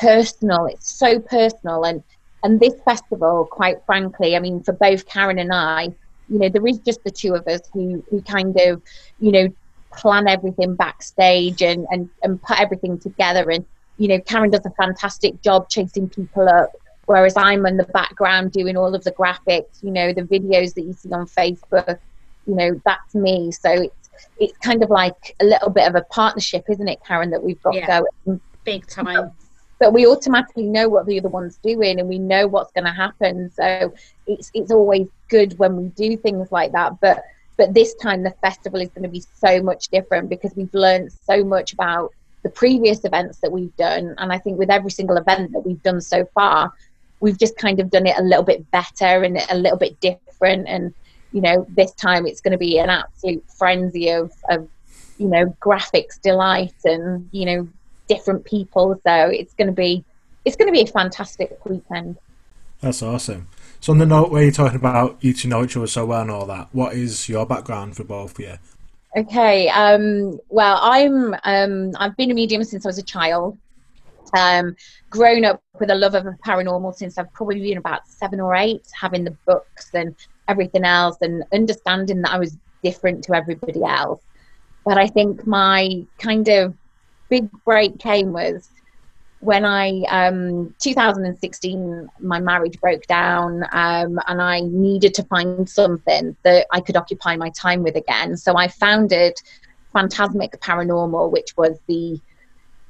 personal. 0.00 0.66
It's 0.66 0.96
so 0.96 1.18
personal 1.20 1.84
and 1.84 2.02
and 2.44 2.60
this 2.60 2.74
festival, 2.84 3.48
quite 3.50 3.78
frankly, 3.86 4.36
I 4.36 4.38
mean, 4.38 4.62
for 4.62 4.72
both 4.74 5.06
Karen 5.06 5.38
and 5.38 5.52
I, 5.52 5.88
you 6.28 6.38
know, 6.38 6.48
there 6.50 6.66
is 6.66 6.78
just 6.78 7.02
the 7.02 7.10
two 7.10 7.34
of 7.34 7.46
us 7.48 7.62
who 7.72 8.04
who 8.10 8.22
kind 8.22 8.54
of, 8.60 8.82
you 9.18 9.32
know, 9.32 9.48
plan 9.94 10.28
everything 10.28 10.76
backstage 10.76 11.62
and 11.62 11.86
and 11.90 12.08
and 12.22 12.40
put 12.42 12.60
everything 12.60 13.00
together. 13.00 13.50
And 13.50 13.64
you 13.96 14.08
know, 14.08 14.20
Karen 14.20 14.50
does 14.50 14.66
a 14.66 14.70
fantastic 14.82 15.42
job 15.42 15.70
chasing 15.70 16.08
people 16.10 16.48
up, 16.48 16.70
whereas 17.06 17.34
I'm 17.36 17.64
in 17.66 17.78
the 17.78 17.84
background 17.84 18.52
doing 18.52 18.76
all 18.76 18.94
of 18.94 19.04
the 19.04 19.12
graphics. 19.12 19.82
You 19.82 19.90
know, 19.90 20.12
the 20.12 20.22
videos 20.22 20.74
that 20.74 20.82
you 20.82 20.92
see 20.92 21.10
on 21.10 21.26
Facebook. 21.26 21.98
You 22.46 22.56
know, 22.56 22.80
that's 22.84 23.14
me. 23.14 23.52
So 23.52 23.70
it's 23.70 24.10
it's 24.38 24.58
kind 24.58 24.82
of 24.82 24.90
like 24.90 25.34
a 25.40 25.44
little 25.44 25.70
bit 25.70 25.88
of 25.88 25.94
a 25.94 26.02
partnership, 26.10 26.64
isn't 26.68 26.88
it, 26.88 26.98
Karen? 27.06 27.30
That 27.30 27.42
we've 27.42 27.60
got 27.62 27.74
Yeah. 27.74 28.02
going 28.26 28.40
Big 28.64 28.86
time. 28.86 29.32
But 29.78 29.92
we 29.92 30.06
automatically 30.06 30.66
know 30.66 30.88
what 30.88 31.06
the 31.06 31.18
other 31.18 31.28
one's 31.28 31.56
doing 31.58 31.98
and 32.00 32.08
we 32.08 32.18
know 32.18 32.46
what's 32.46 32.72
going 32.72 32.84
to 32.84 32.92
happen. 32.92 33.50
So 33.50 33.92
it's 34.26 34.50
it's 34.54 34.70
always 34.70 35.08
good 35.28 35.58
when 35.58 35.76
we 35.76 35.88
do 35.88 36.16
things 36.16 36.50
like 36.52 36.72
that. 36.72 37.00
But 37.00 37.24
but 37.56 37.74
this 37.74 37.94
time 37.94 38.22
the 38.22 38.34
festival 38.42 38.80
is 38.80 38.88
going 38.90 39.04
to 39.04 39.08
be 39.08 39.24
so 39.36 39.62
much 39.62 39.88
different 39.88 40.28
because 40.28 40.54
we've 40.56 40.74
learned 40.74 41.12
so 41.12 41.44
much 41.44 41.72
about 41.72 42.12
the 42.42 42.50
previous 42.50 43.04
events 43.04 43.38
that 43.38 43.52
we've 43.52 43.76
done. 43.76 44.14
And 44.18 44.32
i 44.32 44.38
think 44.38 44.58
with 44.58 44.70
every 44.70 44.90
single 44.90 45.16
event 45.16 45.52
that 45.52 45.60
we've 45.60 45.82
done 45.82 46.00
so 46.00 46.24
far 46.34 46.72
we've 47.20 47.38
just 47.38 47.56
kind 47.56 47.80
of 47.80 47.90
done 47.90 48.06
it 48.06 48.18
a 48.18 48.22
little 48.22 48.44
bit 48.44 48.70
better 48.70 49.24
and 49.24 49.38
a 49.50 49.56
little 49.56 49.78
bit 49.78 49.98
different. 50.00 50.68
And 50.68 50.92
you 51.32 51.40
know 51.40 51.66
this 51.70 51.92
time 51.92 52.26
it's 52.26 52.40
going 52.40 52.52
to 52.52 52.58
be 52.58 52.78
an 52.78 52.90
absolute 52.90 53.44
frenzy 53.50 54.10
of 54.10 54.32
of 54.50 54.68
you 55.18 55.26
know 55.26 55.46
graphics 55.60 56.20
delight 56.20 56.74
and 56.84 57.28
you 57.32 57.44
know 57.44 57.68
different 58.08 58.44
people 58.44 59.00
so 59.06 59.28
it's 59.28 59.54
going 59.54 59.66
to 59.66 59.72
be 59.72 60.04
it's 60.44 60.56
going 60.56 60.68
to 60.68 60.72
be 60.72 60.82
a 60.82 60.86
fantastic 60.86 61.64
weekend 61.64 62.16
That's 62.80 63.02
awesome. 63.02 63.48
So 63.80 63.92
on 63.92 63.98
the 63.98 64.06
note 64.06 64.30
where 64.30 64.42
you're 64.42 64.52
talking 64.52 64.76
about 64.76 65.16
you 65.20 65.32
two 65.32 65.48
know 65.48 65.64
each 65.64 65.76
other 65.76 65.86
so 65.86 66.04
well 66.06 66.22
and 66.22 66.30
all 66.30 66.46
that, 66.46 66.68
what 66.72 66.94
is 66.94 67.28
your 67.28 67.46
background 67.46 67.96
for 67.96 68.04
both 68.04 68.38
of 68.38 68.44
you? 68.44 68.58
okay 69.16 69.68
um 69.68 70.38
well 70.48 70.78
i'm 70.82 71.34
um 71.44 71.92
i've 71.98 72.16
been 72.16 72.30
a 72.30 72.34
medium 72.34 72.64
since 72.64 72.84
i 72.84 72.88
was 72.88 72.98
a 72.98 73.02
child 73.02 73.56
um 74.36 74.74
grown 75.10 75.44
up 75.44 75.62
with 75.78 75.90
a 75.90 75.94
love 75.94 76.14
of 76.14 76.24
the 76.24 76.36
paranormal 76.44 76.94
since 76.94 77.16
i've 77.16 77.32
probably 77.32 77.60
been 77.60 77.78
about 77.78 78.06
seven 78.08 78.40
or 78.40 78.54
eight 78.56 78.84
having 78.98 79.22
the 79.22 79.30
books 79.46 79.90
and 79.94 80.16
everything 80.48 80.84
else 80.84 81.16
and 81.20 81.44
understanding 81.52 82.20
that 82.22 82.32
i 82.32 82.38
was 82.38 82.56
different 82.82 83.22
to 83.22 83.34
everybody 83.34 83.82
else 83.84 84.20
but 84.84 84.98
i 84.98 85.06
think 85.06 85.46
my 85.46 86.04
kind 86.18 86.48
of 86.48 86.74
big 87.28 87.48
break 87.64 87.98
came 87.98 88.32
was 88.32 88.68
when 89.44 89.64
I 89.64 90.02
um 90.08 90.74
2016 90.80 92.08
my 92.20 92.40
marriage 92.40 92.80
broke 92.80 93.06
down 93.06 93.62
um 93.72 94.18
and 94.26 94.40
I 94.40 94.60
needed 94.60 95.12
to 95.14 95.22
find 95.24 95.68
something 95.68 96.36
that 96.44 96.66
I 96.72 96.80
could 96.80 96.96
occupy 96.96 97.36
my 97.36 97.50
time 97.50 97.82
with 97.82 97.96
again. 97.96 98.36
So 98.36 98.56
I 98.56 98.68
founded 98.68 99.34
Phantasmic 99.92 100.52
Paranormal 100.60 101.30
which 101.30 101.54
was 101.56 101.78
the 101.88 102.20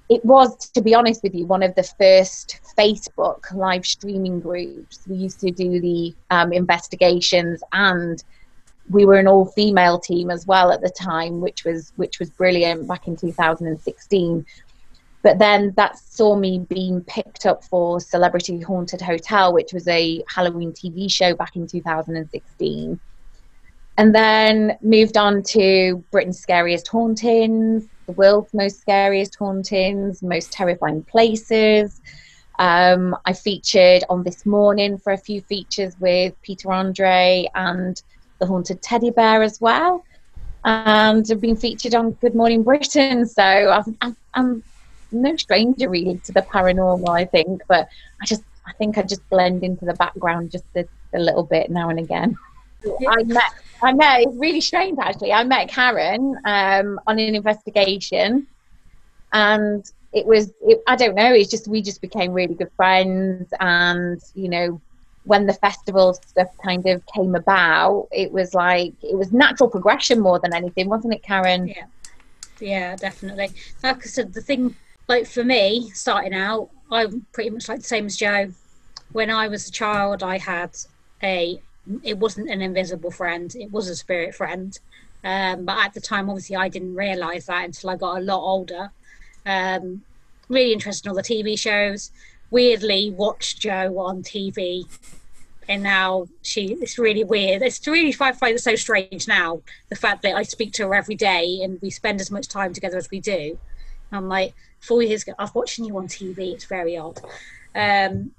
it 0.09 0.25
was 0.25 0.71
to 0.71 0.83
be 0.83 0.95
honest 0.95 1.23
with 1.23 1.35
you 1.35 1.47
one 1.47 1.63
of 1.63 1.75
the 1.75 1.83
first 1.99 2.61
Facebook 2.79 3.53
live 3.53 3.85
streaming 3.85 4.41
groups. 4.41 5.01
We 5.09 5.17
used 5.17 5.41
to 5.41 5.51
do 5.51 5.81
the 5.81 6.15
um, 6.31 6.53
investigations 6.53 7.63
and 7.73 8.23
we 8.91 9.05
were 9.05 9.15
an 9.15 9.27
all 9.27 9.47
female 9.47 9.99
team 9.99 10.31
as 10.31 10.47
well 10.47 10.71
at 10.71 10.81
the 10.81 10.91
time 10.91 11.41
which 11.41 11.65
was 11.65 11.93
which 11.97 12.19
was 12.19 12.31
brilliant 12.31 12.87
back 12.87 13.07
in 13.07 13.17
2016 13.17 14.45
but 15.25 15.39
then 15.39 15.73
that 15.79 15.99
saw 15.99 16.37
me 16.37 16.67
being 16.69 17.01
picked 17.01 17.47
up 17.47 17.65
for 17.65 17.99
Celebrity 17.99 18.61
Haunted 18.61 19.01
Hotel, 19.01 19.55
which 19.55 19.73
was 19.73 19.89
a 19.89 20.23
Halloween 20.29 20.71
TV 20.71 21.11
show 21.11 21.35
back 21.35 21.57
in 21.57 21.67
2016. 21.67 23.01
And 23.97 24.15
then 24.15 24.77
moved 24.83 25.17
on 25.17 25.43
to 25.45 26.05
Britain's 26.11 26.39
Scariest 26.39 26.89
Hauntings, 26.89 27.87
the 28.05 28.13
world's 28.13 28.53
most 28.53 28.81
scariest 28.83 29.35
hauntings, 29.37 30.23
most 30.23 30.53
terrifying 30.53 31.03
places. 31.05 32.03
Um, 32.59 33.17
I 33.25 33.33
featured 33.33 34.05
on 34.11 34.25
This 34.25 34.45
Morning 34.45 34.99
for 34.99 35.15
a 35.15 35.19
few 35.19 35.41
features 35.41 35.97
with 35.99 36.35
Peter 36.43 36.71
Andre 36.71 37.49
and 37.55 38.03
the 38.45 38.53
Haunted 38.53 38.83
Teddy 38.83 39.11
Bear 39.11 39.43
as 39.43 39.61
well. 39.61 40.05
And 40.65 41.27
I've 41.31 41.41
been 41.41 41.57
featured 41.57 41.95
on 41.95 42.13
Good 42.13 42.35
Morning 42.35 42.63
Britain. 42.63 43.27
So 43.27 43.43
I've, 43.43 43.87
I've, 44.01 44.17
I'm 44.35 44.63
no 45.13 45.37
stranger 45.37 45.89
really 45.89 46.19
to 46.25 46.33
the 46.33 46.43
paranormal, 46.43 47.09
I 47.09 47.25
think, 47.25 47.63
but 47.69 47.89
I 48.21 48.27
just 48.27 48.43
I 48.67 48.73
think 48.73 48.97
I 48.97 49.03
just 49.03 49.29
blend 49.29 49.63
into 49.63 49.85
the 49.85 49.93
background 49.95 50.51
just 50.51 50.65
a, 50.75 50.87
a 51.13 51.19
little 51.19 51.43
bit 51.43 51.71
now 51.71 51.91
and 51.91 51.99
again. 51.99 52.37
I 53.09 53.23
met 53.25 53.53
I 53.83 53.93
met 53.93 54.23
it's 54.23 54.37
really 54.37 54.61
strange 54.61 54.99
actually. 54.99 55.33
I 55.33 55.45
met 55.45 55.69
Karen 55.69 56.37
um, 56.45 57.01
on 57.07 57.19
an 57.19 57.35
investigation, 57.35 58.47
and 59.33 59.85
it 60.13 60.27
was 60.27 60.53
it, 60.63 60.83
I 60.87 60.97
don't 60.97 61.15
know. 61.15 61.33
It's 61.33 61.51
just 61.51 61.69
we 61.69 61.83
just 61.83 62.01
became 62.01 62.33
really 62.33 62.55
good 62.55 62.71
friends, 62.77 63.53
and 63.61 64.21
you 64.35 64.49
know 64.49 64.81
when 65.25 65.47
the 65.47 65.55
festival 65.55 66.15
stuff 66.15 66.49
kind 66.63 66.87
of 66.87 67.05
came 67.07 67.35
about, 67.35 68.09
it 68.13 68.31
was 68.31 68.55
like 68.55 68.93
it 69.03 69.17
was 69.17 69.33
natural 69.33 69.69
progression 69.69 70.21
more 70.21 70.39
than 70.39 70.55
anything, 70.55 70.89
wasn't 70.89 71.15
it, 71.15 71.23
Karen? 71.23 71.69
Yeah. 71.69 71.87
Yeah, 72.61 72.97
definitely. 72.97 73.51
Like 73.83 74.05
I 74.05 74.09
said, 74.09 74.33
the 74.33 74.41
thing, 74.41 74.77
like 75.09 75.27
for 75.27 75.45
me, 75.45 75.91
starting 75.91 76.35
out, 76.35 76.71
I'm 76.91 77.27
pretty 77.33 77.51
much 77.51 77.69
like 77.69 77.81
the 77.81 77.85
same 77.85 78.07
as 78.07 78.17
Joe. 78.17 78.53
When 79.13 79.31
I 79.31 79.49
was 79.49 79.69
a 79.69 79.73
child, 79.73 80.23
I 80.23 80.39
had 80.39 80.71
a, 81.23 81.61
it 82.03 82.19
wasn't 82.19 82.51
an 82.51 82.63
invisible 82.63 83.11
friend, 83.11 83.55
it 83.55 83.71
was 83.71 83.89
a 83.89 83.97
spirit 83.97 84.35
friend. 84.35 84.79
Um, 85.25 85.65
but 85.65 85.79
at 85.79 85.95
the 85.95 86.01
time, 86.01 86.29
obviously, 86.29 86.57
I 86.57 86.69
didn't 86.69 86.95
realise 86.95 87.47
that 87.47 87.65
until 87.65 87.91
I 87.91 87.97
got 87.97 88.19
a 88.19 88.21
lot 88.21 88.41
older. 88.41 88.91
Um, 89.47 90.03
really 90.49 90.73
interested 90.73 91.07
in 91.07 91.11
all 91.11 91.17
the 91.17 91.23
TV 91.23 91.59
shows. 91.59 92.11
Weirdly, 92.55 93.11
watched 93.11 93.59
Joe 93.59 93.99
on 93.99 94.23
TV 94.23 94.87
and 95.69 95.83
now 95.83 96.29
she 96.43 96.75
it's 96.81 97.01
really 97.01 97.25
weird. 97.25 97.63
It's 97.63 97.85
really 97.85 98.15
i 98.21 98.31
find 98.31 98.55
it 98.55 98.61
so 98.61 98.77
strange 98.77 99.27
now 99.27 99.61
the 99.89 99.97
fact 99.97 100.23
that 100.23 100.37
i 100.37 100.45
speak 100.45 100.73
to 100.75 100.87
her 100.87 100.95
every 100.95 101.17
day 101.17 101.63
and 101.65 101.81
we 101.83 101.91
spend 101.91 102.21
as 102.21 102.31
much 102.31 102.47
time 102.47 102.73
together 102.73 102.97
as 102.97 103.11
we 103.11 103.19
do. 103.19 103.59
I'm 104.13 104.29
like 104.29 104.55
four 104.79 105.03
years 105.03 105.25
ago 105.25 105.33
i've 105.37 105.53
watching 105.57 105.85
you 105.85 105.97
on 105.99 106.07
tv 106.07 106.55
it's 106.55 106.67
very 106.67 106.97
odd. 106.97 107.19
Um 107.75 108.31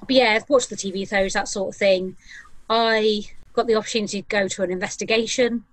but 0.00 0.14
yeah 0.14 0.34
i've 0.36 0.48
watched 0.48 0.70
the 0.70 0.76
tv 0.76 1.08
shows 1.08 1.32
that 1.32 1.48
sort 1.48 1.74
of 1.74 1.76
thing. 1.76 2.16
I 2.70 3.22
got 3.52 3.66
the 3.66 3.74
opportunity 3.74 4.22
to 4.22 4.28
go 4.28 4.46
to 4.46 4.62
an 4.62 4.70
investigation. 4.70 5.64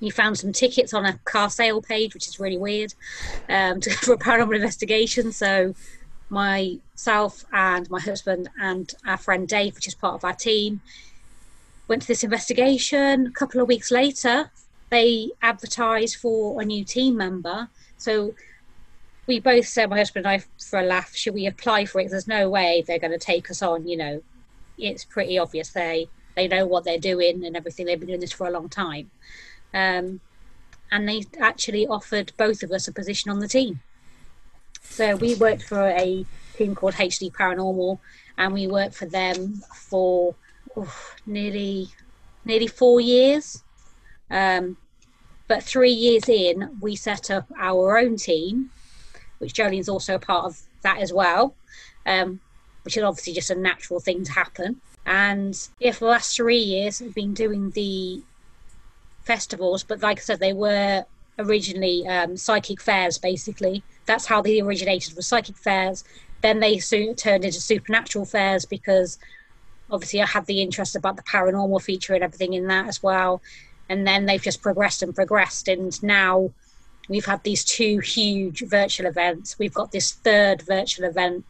We 0.00 0.10
found 0.10 0.38
some 0.38 0.52
tickets 0.52 0.94
on 0.94 1.04
a 1.04 1.18
car 1.24 1.50
sale 1.50 1.82
page 1.82 2.14
which 2.14 2.28
is 2.28 2.38
really 2.38 2.58
weird 2.58 2.94
um 3.48 3.80
to, 3.82 3.90
for 3.90 4.12
a 4.12 4.18
paranormal 4.18 4.54
investigation 4.54 5.32
so 5.32 5.74
myself 6.32 7.44
and 7.52 7.88
my 7.90 8.00
husband 8.00 8.48
and 8.60 8.92
our 9.06 9.18
friend 9.18 9.46
Dave, 9.46 9.74
which 9.74 9.86
is 9.86 9.94
part 9.94 10.14
of 10.14 10.24
our 10.24 10.34
team, 10.34 10.80
went 11.86 12.02
to 12.02 12.08
this 12.08 12.24
investigation. 12.24 13.26
A 13.26 13.30
couple 13.30 13.60
of 13.60 13.68
weeks 13.68 13.90
later, 13.90 14.50
they 14.90 15.30
advertised 15.42 16.16
for 16.16 16.60
a 16.60 16.64
new 16.64 16.84
team 16.84 17.16
member. 17.16 17.68
So 17.98 18.34
we 19.26 19.40
both 19.40 19.66
said, 19.66 19.90
my 19.90 19.98
husband 19.98 20.26
and 20.26 20.42
I, 20.42 20.44
for 20.58 20.80
a 20.80 20.84
laugh, 20.84 21.14
should 21.14 21.34
we 21.34 21.46
apply 21.46 21.84
for 21.84 22.00
it? 22.00 22.10
There's 22.10 22.26
no 22.26 22.48
way 22.48 22.82
they're 22.86 22.98
going 22.98 23.12
to 23.12 23.18
take 23.18 23.50
us 23.50 23.62
on. 23.62 23.86
You 23.86 23.96
know, 23.98 24.22
it's 24.78 25.04
pretty 25.04 25.38
obvious 25.38 25.70
they 25.70 26.08
they 26.34 26.48
know 26.48 26.66
what 26.66 26.84
they're 26.84 26.98
doing 26.98 27.44
and 27.44 27.56
everything. 27.56 27.84
They've 27.84 28.00
been 28.00 28.08
doing 28.08 28.20
this 28.20 28.32
for 28.32 28.46
a 28.46 28.50
long 28.50 28.70
time, 28.70 29.10
um, 29.74 30.20
and 30.90 31.06
they 31.06 31.24
actually 31.38 31.86
offered 31.86 32.32
both 32.38 32.62
of 32.62 32.72
us 32.72 32.88
a 32.88 32.92
position 32.92 33.30
on 33.30 33.38
the 33.38 33.48
team. 33.48 33.80
So 34.92 35.16
we 35.16 35.34
worked 35.36 35.62
for 35.62 35.88
a 35.88 36.26
team 36.54 36.74
called 36.74 36.92
HD 36.92 37.32
Paranormal, 37.32 37.98
and 38.36 38.52
we 38.52 38.66
worked 38.66 38.94
for 38.94 39.06
them 39.06 39.62
for 39.74 40.34
oof, 40.76 41.16
nearly 41.24 41.88
nearly 42.44 42.66
four 42.66 43.00
years. 43.00 43.62
Um, 44.30 44.76
but 45.48 45.62
three 45.62 45.92
years 45.92 46.28
in, 46.28 46.76
we 46.82 46.94
set 46.94 47.30
up 47.30 47.46
our 47.58 47.96
own 47.96 48.16
team, 48.16 48.68
which 49.38 49.54
Jolene's 49.54 49.88
also 49.88 50.16
a 50.16 50.18
part 50.18 50.44
of 50.44 50.60
that 50.82 50.98
as 50.98 51.10
well, 51.10 51.54
um, 52.04 52.40
which 52.82 52.98
is 52.98 53.02
obviously 53.02 53.32
just 53.32 53.50
a 53.50 53.54
natural 53.54 53.98
thing 53.98 54.24
to 54.24 54.32
happen. 54.32 54.82
And 55.06 55.58
yeah, 55.78 55.92
for 55.92 56.00
the 56.00 56.10
last 56.10 56.36
three 56.36 56.58
years, 56.58 57.00
we've 57.00 57.14
been 57.14 57.32
doing 57.32 57.70
the 57.70 58.22
festivals, 59.24 59.84
but 59.84 60.02
like 60.02 60.18
I 60.18 60.22
said, 60.22 60.38
they 60.38 60.52
were 60.52 61.06
originally 61.38 62.06
um, 62.06 62.36
psychic 62.36 62.80
fairs, 62.80 63.16
basically. 63.16 63.82
That's 64.06 64.26
how 64.26 64.42
they 64.42 64.60
originated 64.60 65.14
with 65.14 65.24
psychic 65.24 65.56
fairs. 65.56 66.04
Then 66.40 66.60
they 66.60 66.78
soon 66.78 67.14
turned 67.14 67.44
into 67.44 67.60
supernatural 67.60 68.24
fairs 68.24 68.64
because 68.64 69.18
obviously 69.90 70.22
I 70.22 70.26
had 70.26 70.46
the 70.46 70.60
interest 70.60 70.96
about 70.96 71.16
the 71.16 71.22
paranormal 71.22 71.82
feature 71.82 72.14
and 72.14 72.24
everything 72.24 72.54
in 72.54 72.66
that 72.68 72.88
as 72.88 73.02
well. 73.02 73.42
and 73.88 74.06
then 74.06 74.26
they've 74.26 74.42
just 74.42 74.62
progressed 74.62 75.02
and 75.02 75.14
progressed, 75.14 75.68
and 75.68 76.02
now 76.02 76.50
we've 77.08 77.26
had 77.26 77.42
these 77.42 77.64
two 77.64 77.98
huge 77.98 78.62
virtual 78.66 79.06
events. 79.06 79.58
We've 79.58 79.74
got 79.74 79.92
this 79.92 80.12
third 80.12 80.62
virtual 80.62 81.06
event 81.06 81.44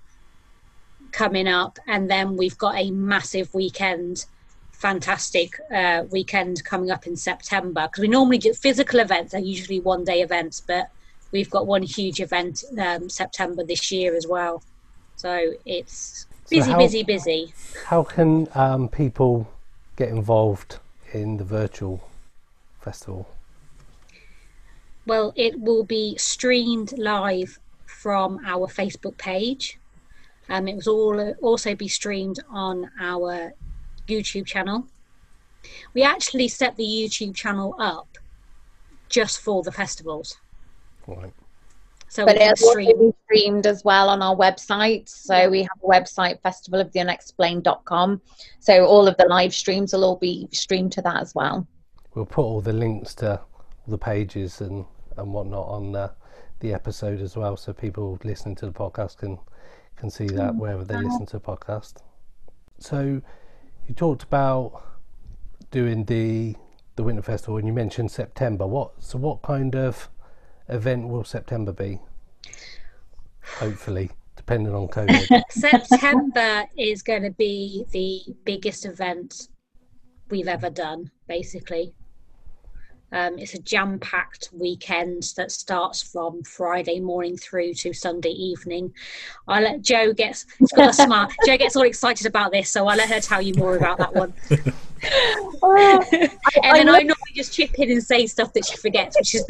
coming 1.12 1.46
up, 1.46 1.78
and 1.86 2.10
then 2.10 2.36
we've 2.36 2.58
got 2.58 2.76
a 2.76 2.90
massive 2.90 3.54
weekend, 3.54 4.26
fantastic 4.72 5.60
uh, 5.72 6.02
weekend 6.10 6.64
coming 6.64 6.90
up 6.90 7.06
in 7.06 7.16
September. 7.16 7.82
Because 7.82 8.02
we 8.02 8.08
normally 8.08 8.38
do 8.38 8.52
physical 8.54 8.98
events; 8.98 9.34
are 9.34 9.38
usually 9.38 9.78
one-day 9.78 10.20
events, 10.20 10.60
but 10.66 10.90
we've 11.32 11.50
got 11.50 11.66
one 11.66 11.82
huge 11.82 12.20
event 12.20 12.62
um, 12.78 13.08
September 13.08 13.64
this 13.64 13.90
year 13.90 14.14
as 14.14 14.26
well. 14.26 14.62
So 15.16 15.54
it's 15.64 16.26
busy, 16.48 16.70
how- 16.70 16.78
busy, 16.78 17.02
busy. 17.02 17.54
How 17.86 18.04
can 18.04 18.48
um, 18.54 18.88
people 18.88 19.48
get 19.96 20.10
involved 20.10 20.78
in 21.12 21.38
the 21.38 21.44
virtual 21.44 22.08
festival? 22.80 23.28
Well, 25.06 25.32
it 25.34 25.58
will 25.58 25.82
be 25.82 26.16
streamed 26.16 26.96
live 26.96 27.58
from 27.86 28.40
our 28.46 28.68
Facebook 28.68 29.16
page. 29.18 29.78
Um, 30.48 30.68
it 30.68 30.84
will 30.86 31.20
all 31.20 31.34
also 31.40 31.74
be 31.74 31.88
streamed 31.88 32.38
on 32.48 32.90
our 33.00 33.52
YouTube 34.06 34.46
channel. 34.46 34.86
We 35.94 36.02
actually 36.02 36.48
set 36.48 36.76
the 36.76 36.84
YouTube 36.84 37.34
channel 37.34 37.74
up 37.78 38.18
just 39.08 39.40
for 39.40 39.62
the 39.62 39.72
festivals. 39.72 40.36
Right. 41.06 41.32
So 42.08 42.26
But 42.26 42.34
we 42.34 42.40
can 42.40 42.52
it'll 42.52 42.70
stream. 42.70 42.98
be 42.98 43.14
streamed 43.24 43.66
as 43.66 43.84
well 43.84 44.10
on 44.10 44.22
our 44.22 44.36
website. 44.36 45.08
So 45.08 45.48
we 45.48 45.62
have 45.62 45.78
a 45.82 45.86
website, 45.86 46.40
festivaloftheunexplained.com. 46.42 48.20
So 48.60 48.84
all 48.84 49.08
of 49.08 49.16
the 49.16 49.24
live 49.24 49.54
streams 49.54 49.94
will 49.94 50.04
all 50.04 50.16
be 50.16 50.48
streamed 50.52 50.92
to 50.92 51.02
that 51.02 51.22
as 51.22 51.34
well. 51.34 51.66
We'll 52.14 52.26
put 52.26 52.42
all 52.42 52.60
the 52.60 52.74
links 52.74 53.14
to 53.16 53.40
the 53.88 53.96
pages 53.96 54.60
and, 54.60 54.84
and 55.16 55.32
whatnot 55.32 55.66
on 55.68 55.92
the, 55.92 56.12
the 56.60 56.74
episode 56.74 57.20
as 57.20 57.36
well, 57.36 57.56
so 57.56 57.72
people 57.72 58.18
listening 58.24 58.54
to 58.56 58.66
the 58.66 58.72
podcast 58.72 59.18
can 59.18 59.38
can 59.96 60.10
see 60.10 60.26
that 60.26 60.52
mm. 60.52 60.56
wherever 60.56 60.84
they 60.84 60.94
uh-huh. 60.94 61.04
listen 61.04 61.26
to 61.26 61.38
the 61.38 61.40
podcast. 61.40 61.94
So 62.78 63.22
you 63.86 63.94
talked 63.94 64.22
about 64.22 64.82
doing 65.70 66.04
the 66.04 66.56
the 66.96 67.02
winter 67.02 67.22
festival, 67.22 67.56
and 67.56 67.66
you 67.66 67.72
mentioned 67.72 68.10
September. 68.10 68.66
What 68.66 68.92
so 68.98 69.18
what 69.18 69.42
kind 69.42 69.74
of 69.74 70.08
event 70.72 71.08
will 71.08 71.24
September 71.24 71.72
be? 71.72 71.98
Hopefully, 73.58 74.10
depending 74.36 74.74
on 74.74 74.88
COVID. 74.88 75.42
September 75.50 76.64
is 76.76 77.02
going 77.02 77.22
to 77.22 77.30
be 77.30 77.84
the 77.92 78.34
biggest 78.44 78.86
event 78.86 79.48
we've 80.30 80.48
ever 80.48 80.70
done, 80.70 81.10
basically. 81.28 81.94
Um, 83.12 83.38
it's 83.38 83.52
a 83.52 83.58
jam 83.58 83.98
packed 83.98 84.48
weekend 84.52 85.34
that 85.36 85.52
starts 85.52 86.02
from 86.02 86.42
Friday 86.44 86.98
morning 86.98 87.36
through 87.36 87.74
to 87.74 87.92
Sunday 87.92 88.30
evening. 88.30 88.92
I 89.46 89.60
let 89.60 89.82
Joe 89.82 90.14
gets 90.14 90.46
she's 90.58 90.72
got 90.72 90.90
a 90.90 90.92
smile. 90.94 91.28
Joe 91.46 91.58
gets 91.58 91.76
all 91.76 91.82
excited 91.82 92.26
about 92.26 92.52
this, 92.52 92.70
so 92.70 92.86
I'll 92.86 92.96
let 92.96 93.10
her 93.10 93.20
tell 93.20 93.42
you 93.42 93.54
more 93.56 93.76
about 93.76 93.98
that 93.98 94.14
one. 94.14 94.32
and 94.50 94.66
then 95.62 96.88
I 96.88 97.00
normally 97.00 97.32
just 97.34 97.52
chip 97.52 97.74
in 97.78 97.90
and 97.90 98.02
say 98.02 98.26
stuff 98.26 98.54
that 98.54 98.64
she 98.64 98.78
forgets, 98.78 99.14
which 99.18 99.34
is 99.34 99.44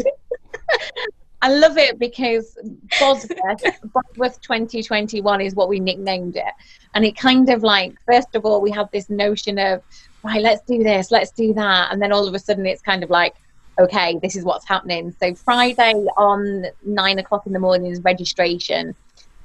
I 1.43 1.53
love 1.53 1.77
it 1.77 1.99
because 1.99 2.57
Bosworth, 3.01 3.65
Bosworth 3.93 4.41
2021 4.43 5.41
is 5.41 5.57
what 5.57 5.69
we 5.69 5.81
nicknamed 5.81 6.37
it. 6.37 6.55
And 6.95 7.05
it 7.05 7.17
kind 7.17 7.51
of 7.51 7.65
like, 7.65 7.97
first 8.07 8.37
of 8.37 8.45
all, 8.45 8.61
we 8.61 8.71
have 8.71 8.89
this 8.93 9.11
notion 9.11 9.59
of, 9.59 9.83
right, 10.23 10.41
let's 10.41 10.63
do 10.63 10.85
this, 10.85 11.11
let's 11.11 11.33
do 11.33 11.53
that. 11.55 11.93
And 11.93 12.01
then 12.01 12.13
all 12.13 12.29
of 12.29 12.35
a 12.35 12.39
sudden 12.39 12.65
it's 12.65 12.81
kind 12.81 13.03
of 13.03 13.11
like, 13.11 13.35
okay, 13.81 14.21
this 14.23 14.37
is 14.37 14.45
what's 14.45 14.69
happening. 14.69 15.15
So 15.19 15.35
Friday 15.35 16.07
on 16.17 16.67
nine 16.85 17.19
o'clock 17.19 17.45
in 17.47 17.53
the 17.53 17.59
morning 17.59 17.91
is 17.91 18.01
registration. 18.03 18.95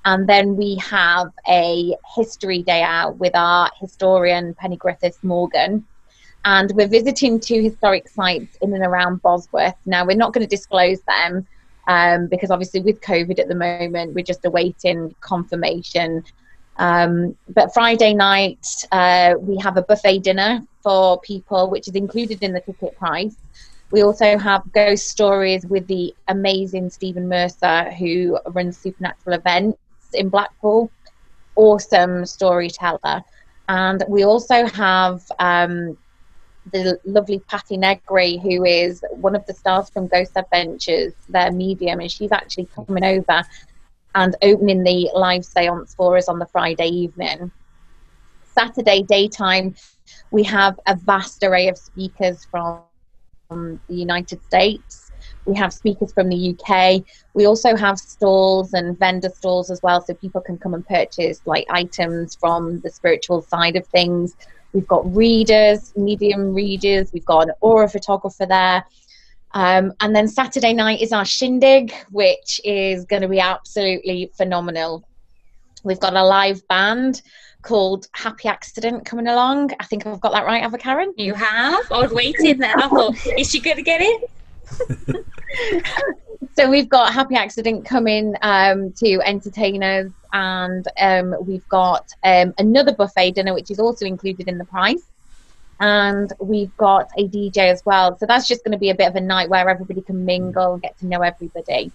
And 0.06 0.30
then 0.30 0.56
we 0.56 0.76
have 0.76 1.32
a 1.48 1.96
history 2.16 2.62
day 2.62 2.84
out 2.84 3.18
with 3.18 3.36
our 3.36 3.72
historian, 3.80 4.54
Penny 4.54 4.78
Griffiths 4.78 5.24
Morgan. 5.24 5.84
And 6.46 6.72
we're 6.76 6.88
visiting 6.88 7.40
two 7.40 7.64
historic 7.64 8.08
sites 8.08 8.56
in 8.62 8.74
and 8.76 8.86
around 8.86 9.24
Bosworth. 9.24 9.74
Now, 9.88 10.06
we're 10.06 10.16
not 10.16 10.32
going 10.32 10.48
to 10.48 10.56
disclose 10.56 11.02
them 11.02 11.48
um, 11.88 12.28
because 12.28 12.52
obviously 12.52 12.82
with 12.82 13.02
COVID 13.02 13.40
at 13.40 13.48
the 13.48 13.56
moment, 13.56 14.14
we're 14.14 14.24
just 14.24 14.46
awaiting 14.46 15.16
confirmation. 15.22 16.24
Um, 16.78 17.36
but 17.50 17.74
Friday 17.74 18.14
night, 18.14 18.86
uh, 18.92 19.34
we 19.40 19.58
have 19.58 19.78
a 19.78 19.82
buffet 19.82 20.20
dinner 20.20 20.62
for 20.84 21.20
people, 21.22 21.70
which 21.70 21.88
is 21.88 21.96
included 21.96 22.44
in 22.44 22.54
the 22.54 22.62
ticket 22.62 22.96
price. 22.98 23.36
We 23.90 24.04
also 24.04 24.38
have 24.38 24.70
ghost 24.74 25.08
stories 25.08 25.66
with 25.66 25.88
the 25.88 26.14
amazing 26.28 26.90
Stephen 26.90 27.28
Mercer, 27.28 27.90
who 27.92 28.38
runs 28.48 28.78
Supernatural 28.78 29.38
Events 29.38 29.80
in 30.14 30.28
Blackpool. 30.30 30.92
Awesome 31.56 32.26
storyteller. 32.26 33.24
And 33.70 34.04
we 34.08 34.24
also 34.24 34.66
have 34.68 35.24
um, 35.40 35.98
the 36.72 37.00
lovely 37.06 37.40
Patti 37.40 37.78
Negri, 37.78 38.38
who 38.38 38.66
is 38.66 39.04
one 39.12 39.36
of 39.36 39.46
the 39.46 39.54
stars 39.54 39.90
from 39.90 40.08
Ghost 40.08 40.32
Adventures, 40.36 41.14
their 41.30 41.52
medium, 41.52 42.00
and 42.00 42.12
she's 42.12 42.32
actually 42.32 42.68
coming 42.76 43.04
over 43.04 43.44
and 44.16 44.36
opening 44.42 44.84
the 44.84 45.10
live 45.14 45.46
seance 45.46 45.94
for 45.96 46.18
us 46.18 46.28
on 46.28 46.40
the 46.40 46.46
Friday 46.48 46.88
evening. 46.88 47.52
Saturday 48.44 49.04
daytime, 49.04 49.76
we 50.32 50.44
have 50.44 50.80
a 50.88 50.96
vast 50.96 51.44
array 51.44 51.68
of 51.68 51.78
speakers 51.78 52.46
from 52.46 52.82
the 53.50 53.96
United 53.96 54.44
States. 54.44 55.12
We 55.46 55.56
have 55.56 55.72
speakers 55.72 56.12
from 56.12 56.30
the 56.30 56.56
UK. 56.58 57.04
We 57.34 57.46
also 57.46 57.76
have 57.76 57.98
stalls 57.98 58.74
and 58.74 58.98
vendor 58.98 59.30
stalls 59.30 59.70
as 59.70 59.82
well, 59.82 60.02
so 60.02 60.14
people 60.16 60.42
can 60.42 60.58
come 60.58 60.74
and 60.74 60.86
purchase 60.86 61.42
like 61.46 61.66
items 61.70 62.36
from 62.36 62.80
the 62.82 62.90
spiritual 62.90 63.42
side 63.42 63.76
of 63.76 63.86
things. 63.88 64.36
We've 64.78 64.88
got 64.88 65.16
readers, 65.16 65.92
medium 65.96 66.54
readers. 66.54 67.12
We've 67.12 67.26
got 67.26 67.48
an 67.48 67.56
aura 67.62 67.90
photographer 67.90 68.46
there. 68.46 68.86
Um, 69.56 69.92
and 70.02 70.16
then 70.16 70.28
Saturday 70.28 70.72
night 70.72 71.02
is 71.02 71.12
our 71.12 71.26
shindig, 71.26 71.96
which 72.12 72.62
is 72.64 73.04
going 73.06 73.24
to 73.24 73.28
be 73.28 73.40
absolutely 73.40 74.32
phenomenal. 74.38 75.04
We've 75.84 76.00
got 76.00 76.14
a 76.16 76.24
live 76.24 76.62
band 76.68 77.24
called 77.64 78.06
Happy 78.12 78.48
Accident 78.48 79.04
coming 79.04 79.26
along. 79.26 79.72
I 79.80 79.86
think 79.86 80.06
I've 80.06 80.22
got 80.22 80.34
that 80.34 80.46
right, 80.46 80.62
have 80.62 80.76
I, 80.76 80.78
Karen? 80.78 81.12
you 81.18 81.34
have. 81.34 81.92
I 81.92 82.00
was 82.00 82.12
waiting 82.12 82.60
there. 82.60 82.78
I 82.78 82.88
thought, 82.88 83.16
is 83.36 83.50
she 83.50 83.60
going 83.60 83.78
to 83.78 83.82
get 83.82 84.02
it? 84.04 84.30
so 86.58 86.68
we've 86.68 86.90
got 86.90 87.14
Happy 87.14 87.36
Accident 87.36 87.86
coming 87.86 88.34
um, 88.42 88.92
to 88.94 89.22
entertain 89.24 89.84
us, 89.84 90.12
and 90.34 90.84
um, 91.00 91.36
we've 91.46 91.68
got 91.70 92.10
um, 92.24 92.52
another 92.58 92.96
buffet 92.96 93.32
dinner, 93.32 93.54
which 93.54 93.70
is 93.70 93.78
also 93.78 94.08
included 94.08 94.48
in 94.48 94.58
the 94.58 94.66
price. 94.66 95.04
And 95.80 96.34
we've 96.40 96.76
got 96.78 97.10
a 97.16 97.28
DJ 97.28 97.58
as 97.58 97.84
well. 97.86 98.18
So 98.18 98.26
that's 98.26 98.48
just 98.48 98.64
going 98.64 98.72
to 98.72 98.80
be 98.80 98.90
a 98.90 98.96
bit 98.96 99.08
of 99.08 99.16
a 99.16 99.22
night 99.22 99.50
where 99.50 99.70
everybody 99.70 100.02
can 100.02 100.26
mingle 100.26 100.78
get 100.78 100.98
to 100.98 101.06
know 101.06 101.22
everybody. 101.22 101.92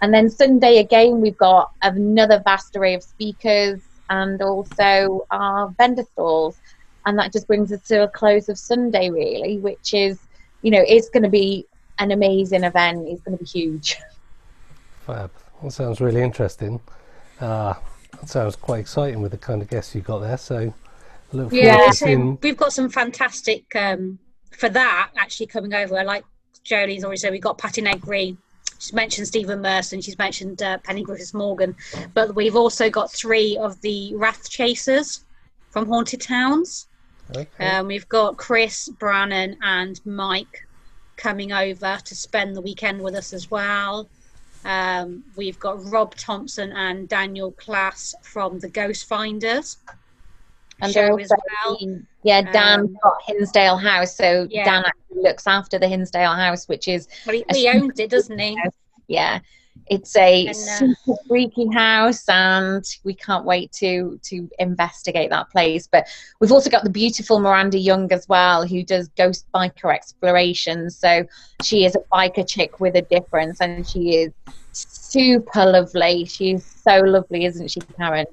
And 0.00 0.14
then 0.14 0.30
Sunday 0.30 0.78
again, 0.78 1.20
we've 1.20 1.36
got 1.36 1.70
another 1.82 2.40
vast 2.42 2.74
array 2.76 2.94
of 2.94 3.02
speakers 3.02 3.82
and 4.08 4.40
also 4.40 5.26
our 5.30 5.68
vendor 5.76 6.04
stalls. 6.12 6.56
And 7.04 7.18
that 7.18 7.34
just 7.34 7.46
brings 7.46 7.70
us 7.70 7.82
to 7.88 8.04
a 8.04 8.08
close 8.08 8.48
of 8.48 8.58
Sunday, 8.58 9.10
really, 9.10 9.58
which 9.58 9.92
is, 9.92 10.18
you 10.62 10.70
know, 10.70 10.82
it's 10.86 11.10
going 11.10 11.24
to 11.24 11.28
be 11.28 11.66
an 11.98 12.10
amazing 12.12 12.64
event. 12.64 13.06
It's 13.08 13.22
going 13.22 13.36
to 13.36 13.44
be 13.44 13.48
huge. 13.48 13.96
Fab. 15.06 15.30
That 15.62 15.72
sounds 15.72 16.00
really 16.00 16.22
interesting. 16.22 16.80
Uh, 17.40 17.74
that 18.12 18.28
sounds 18.28 18.56
quite 18.56 18.80
exciting 18.80 19.22
with 19.22 19.32
the 19.32 19.38
kind 19.38 19.62
of 19.62 19.68
guests 19.68 19.94
you 19.94 20.00
got 20.00 20.18
there. 20.20 20.36
So 20.36 20.72
look 21.32 21.50
forward 21.50 21.52
Yeah, 21.52 21.86
to 21.88 21.92
so 21.92 22.38
we've 22.42 22.56
got 22.56 22.72
some 22.72 22.88
fantastic 22.88 23.64
um, 23.74 24.18
for 24.50 24.68
that 24.68 25.10
actually 25.16 25.46
coming 25.46 25.74
over. 25.74 25.98
I 25.98 26.02
Like 26.02 26.24
Jolie's 26.64 27.04
already 27.04 27.18
said, 27.18 27.32
we've 27.32 27.42
got 27.42 27.58
Patti 27.58 27.80
Negri. 27.80 28.36
She's 28.78 28.92
mentioned 28.92 29.26
Stephen 29.26 29.60
Merson. 29.60 30.00
She's 30.00 30.18
mentioned 30.18 30.62
uh, 30.62 30.78
Penny 30.78 31.02
Griffiths 31.02 31.34
Morgan, 31.34 31.74
but 32.14 32.34
we've 32.36 32.54
also 32.54 32.88
got 32.88 33.10
three 33.10 33.56
of 33.56 33.80
the 33.80 34.14
Wraith 34.14 34.48
Chasers 34.48 35.24
from 35.70 35.86
Haunted 35.86 36.20
Towns. 36.20 36.86
Okay. 37.34 37.66
Um, 37.66 37.88
we've 37.88 38.08
got 38.08 38.36
Chris, 38.36 38.88
Brannon, 38.88 39.56
and 39.62 40.00
Mike 40.06 40.66
coming 41.18 41.52
over 41.52 41.98
to 42.04 42.14
spend 42.14 42.56
the 42.56 42.62
weekend 42.62 43.02
with 43.02 43.14
us 43.14 43.34
as 43.34 43.50
well. 43.50 44.08
Um, 44.64 45.22
we've 45.36 45.58
got 45.60 45.84
Rob 45.84 46.14
Thompson 46.14 46.72
and 46.72 47.08
Daniel 47.08 47.52
Class 47.52 48.14
from 48.22 48.58
the 48.60 48.68
Ghost 48.68 49.06
Finders 49.06 49.76
And 50.80 50.92
show 50.92 51.10
also 51.10 51.22
as 51.24 51.30
well. 51.64 51.78
yeah, 52.22 52.40
Dan 52.42 52.80
Um, 52.80 52.98
got 53.02 53.16
Hinsdale 53.26 53.76
House, 53.76 54.16
so 54.16 54.46
Yeah. 54.50 54.64
Dan 54.64 54.84
actually 54.86 55.22
looks 55.22 55.46
after 55.46 55.78
the 55.78 55.88
Hinsdale 55.88 56.34
House, 56.34 56.66
which 56.68 56.88
is 56.88 57.08
Well, 57.26 57.36
he, 57.36 57.44
he 57.52 57.68
owns 57.68 57.98
it, 57.98 58.10
doesn't 58.10 58.38
he? 58.38 58.56
yeah, 59.08 59.40
It's 59.86 60.16
a 60.16 60.46
And, 60.46 60.56
uh, 60.56 60.94
super 61.04 61.18
freaky 61.26 61.66
house, 61.72 62.28
and 62.28 62.84
we 63.04 63.14
can't 63.14 63.44
wait 63.44 63.72
to 63.72 64.18
to 64.24 64.48
investigate 64.58 65.30
that 65.30 65.50
place. 65.50 65.88
But 65.90 66.06
we've 66.40 66.52
also 66.52 66.70
got 66.70 66.84
the 66.84 66.90
beautiful 66.90 67.40
Miranda 67.40 67.78
Young 67.78 68.12
as 68.12 68.28
well, 68.28 68.66
who 68.66 68.82
does 68.82 69.08
ghost 69.08 69.46
biker 69.54 69.94
explorations. 69.94 70.96
So 70.96 71.24
she 71.62 71.84
is 71.84 71.96
a 71.96 72.00
biker 72.12 72.46
chick 72.46 72.80
with 72.80 72.96
a 72.96 73.02
difference, 73.02 73.60
and 73.60 73.86
she 73.88 74.16
is 74.16 74.32
super 74.72 75.64
lovely. 75.64 76.24
She's 76.26 76.64
so 76.64 77.00
lovely, 77.00 77.44
isn't 77.46 77.70
she, 77.70 77.80
Karen? 77.98 78.26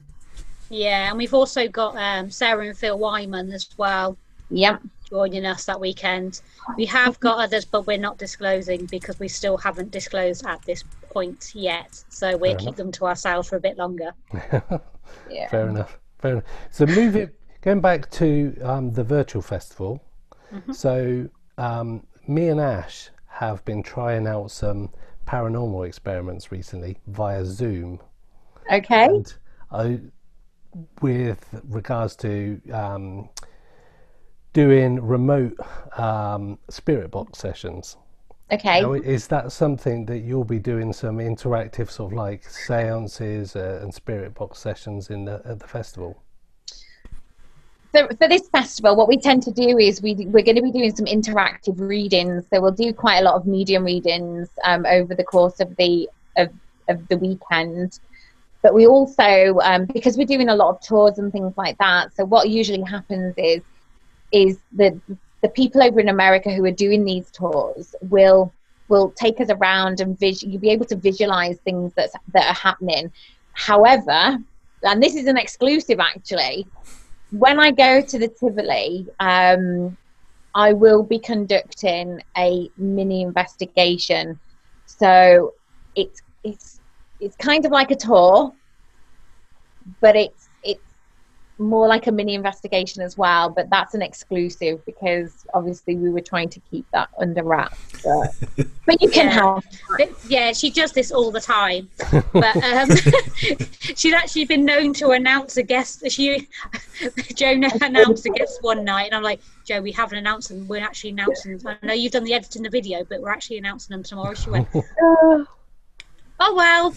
Yeah, 0.70 1.10
and 1.10 1.18
we've 1.18 1.34
also 1.34 1.68
got 1.68 1.96
um, 1.96 2.30
Sarah 2.32 2.68
and 2.68 2.78
Phil 2.78 2.98
Wyman 2.98 3.52
as 3.52 3.70
well 3.78 4.18
Yep. 4.50 4.82
Joining 5.10 5.46
us 5.46 5.66
that 5.66 5.80
weekend. 5.80 6.42
We 6.78 6.86
have 6.88 7.20
got 7.20 7.40
others, 7.40 7.66
but 7.66 7.88
we're 7.88 7.98
not 7.98 8.18
disclosing 8.18 8.86
because 8.88 9.20
we 9.20 9.28
still 9.28 9.58
haven't 9.58 9.92
disclosed 9.92 10.46
at 10.46 10.62
this 10.64 10.84
point 11.10 11.52
yet. 11.56 12.04
So 12.10 12.38
we'll 12.38 12.52
Fair 12.52 12.60
keep 12.60 12.68
enough. 12.68 12.78
them 12.78 12.92
to 12.94 13.06
ourselves 13.06 13.48
for 13.50 13.56
a 13.58 13.60
bit 13.62 13.78
longer. 13.78 14.12
Yeah. 15.30 15.48
Fair 15.50 15.70
enough. 15.70 16.00
Fair 16.18 16.32
enough. 16.34 16.44
So 16.72 16.86
moving, 16.88 17.30
going 17.62 17.80
back 17.80 18.10
to 18.12 18.58
um, 18.64 18.92
the 18.92 19.04
virtual 19.04 19.42
festival. 19.42 20.04
So 20.72 21.30
um, 21.58 22.06
me 22.28 22.48
and 22.50 22.60
Ash 22.60 23.10
have 23.28 23.64
been 23.66 23.84
trying 23.84 24.26
out 24.28 24.50
some 24.52 24.90
paranormal 25.28 25.88
experiments 25.88 26.52
recently 26.52 26.98
via 27.08 27.46
Zoom, 27.46 28.00
Okay. 28.72 29.06
and 29.06 29.34
I, 29.72 30.00
with 31.02 31.46
regards 31.70 32.16
to 32.18 32.60
um, 32.74 33.30
doing 34.56 35.06
remote 35.06 35.54
um, 35.98 36.58
spirit 36.70 37.12
box 37.12 37.38
sessions. 37.38 37.98
Okay. 38.52 38.82
Now, 38.82 38.94
is 38.94 39.28
that 39.28 39.52
something 39.52 40.06
that 40.06 40.20
you'll 40.20 40.46
be 40.46 40.60
doing 40.60 40.94
some 40.94 41.18
interactive 41.18 41.92
sort 41.92 42.14
of 42.14 42.18
like 42.18 42.50
seances 42.50 43.56
uh, 43.56 43.80
and 43.82 43.94
spirit 43.94 44.34
box 44.34 44.60
sessions 44.60 45.10
in 45.10 45.26
the 45.26 45.42
at 45.46 45.60
the 45.60 45.68
festival? 45.68 46.24
So 47.94 48.08
for 48.08 48.30
this 48.30 48.48
festival, 48.50 48.96
what 48.96 49.10
we 49.10 49.18
tend 49.18 49.44
to 49.44 49.52
do 49.52 49.78
is 49.78 50.02
we 50.02 50.14
we're 50.14 50.44
going 50.44 50.56
to 50.56 50.62
be 50.62 50.72
doing 50.72 50.96
some 50.96 51.06
interactive 51.06 51.78
readings. 51.78 52.46
So 52.50 52.62
we'll 52.62 52.72
do 52.72 52.94
quite 52.94 53.18
a 53.18 53.24
lot 53.24 53.36
of 53.36 53.46
medium 53.46 53.84
readings 53.84 54.50
um, 54.64 54.86
over 54.86 55.16
the 55.16 55.24
course 55.24 55.60
of 55.60 55.76
the 55.76 56.08
of, 56.38 56.50
of 56.88 57.06
the 57.10 57.18
weekend. 57.18 58.00
But 58.62 58.74
we 58.74 58.88
also 58.88 59.60
um, 59.64 59.86
because 59.86 60.18
we're 60.18 60.26
doing 60.26 60.48
a 60.48 60.56
lot 60.56 60.70
of 60.70 60.82
tours 60.82 61.18
and 61.18 61.30
things 61.30 61.54
like 61.58 61.78
that. 61.80 62.16
So 62.16 62.24
what 62.24 62.48
usually 62.50 62.84
happens 62.84 63.34
is 63.38 63.62
is 64.32 64.60
the 64.76 65.00
the 65.42 65.50
people 65.50 65.84
over 65.84 66.00
in 66.00 66.10
America 66.10 66.52
who 66.52 66.66
are 66.66 66.72
doing 66.72 67.04
these 67.04 67.30
tours 67.32 67.94
will 68.02 68.54
will 68.88 69.12
take 69.12 69.40
us 69.40 69.50
around 69.50 70.00
and 70.00 70.20
vis- 70.20 70.44
you'll 70.44 70.62
be 70.62 70.70
able 70.70 70.86
to 70.86 70.96
visualize 70.96 71.58
things 71.60 71.94
that 71.96 72.10
that 72.34 72.48
are 72.48 72.70
happening. 72.70 73.12
However, 73.54 74.38
and 74.84 75.02
this 75.02 75.16
is 75.16 75.28
an 75.28 75.38
exclusive 75.38 76.00
actually 76.00 76.68
when 77.32 77.60
I 77.60 77.72
go 77.72 78.02
to 78.02 78.20
the 78.20 78.28
Tivoli, 78.28 79.08
um, 79.20 79.98
I 80.54 80.74
will 80.74 81.04
be 81.04 81.20
conducting 81.20 82.22
a 82.38 82.70
mini 82.78 83.22
investigation. 83.22 84.40
So 84.86 85.54
it's 85.96 86.22
it's 86.44 86.80
it's 87.20 87.36
kind 87.38 87.66
of 87.66 87.72
like 87.72 87.92
a 87.92 87.96
tour, 87.96 88.54
but 90.02 90.16
it's 90.16 90.45
more 91.58 91.88
like 91.88 92.08
a 92.08 92.12
mini 92.12 92.34
investigation 92.34 93.02
as 93.02 93.18
well. 93.18 93.50
But 93.50 93.70
that's 93.70 93.94
an 93.94 94.02
exclusive 94.02 94.86
because 94.86 95.46
obviously 95.54 95.96
we 95.96 96.10
were 96.10 96.22
trying 96.22 96.50
to 96.50 96.60
keep 96.72 96.86
that 96.92 97.10
under 97.18 97.44
wraps. 97.44 97.78
But, 98.04 98.34
but 98.86 99.02
you 99.02 99.10
can 99.10 99.28
Yeah. 99.28 99.54
have 99.54 99.64
But, 99.98 100.12
yeah, 100.28 100.52
she 100.54 100.70
does 100.70 100.92
this 100.92 101.12
all 101.12 101.32
the 101.32 101.42
time. 101.42 101.90
But 102.34 102.56
um, 102.64 102.90
she's 103.80 104.14
actually 104.14 104.46
been 104.46 104.66
known 104.66 104.94
to 104.96 105.12
announce 105.12 105.58
a 105.58 105.64
guest. 105.64 106.04
She, 106.10 106.48
Joe 107.36 107.60
announced 107.82 108.26
a 108.26 108.30
guest 108.30 108.60
one 108.62 108.84
night, 108.84 109.06
and 109.06 109.16
I'm 109.16 109.24
like, 109.24 109.40
Joe, 109.66 109.82
we 109.82 109.92
haven't 109.92 110.18
announced 110.18 110.50
them. 110.50 110.68
We're 110.68 110.84
actually 110.84 111.12
announcing. 111.12 111.60
I 111.66 111.78
know 111.86 111.94
you've 111.94 112.12
done 112.12 112.24
the 112.24 112.34
editing 112.34 112.64
the 112.64 112.70
video, 112.70 113.04
but 113.04 113.22
we're 113.22 113.32
actually 113.32 113.58
announcing 113.58 113.94
them 113.96 114.04
tomorrow. 114.04 114.34
She 114.34 114.50
went, 114.50 114.68
oh 114.74 114.86
well. 115.20 115.48
Oh, 116.38 116.54
well. 116.54 116.94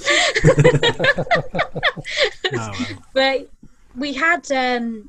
but 3.14 3.48
we 3.94 4.12
had 4.12 4.50
um, 4.52 5.08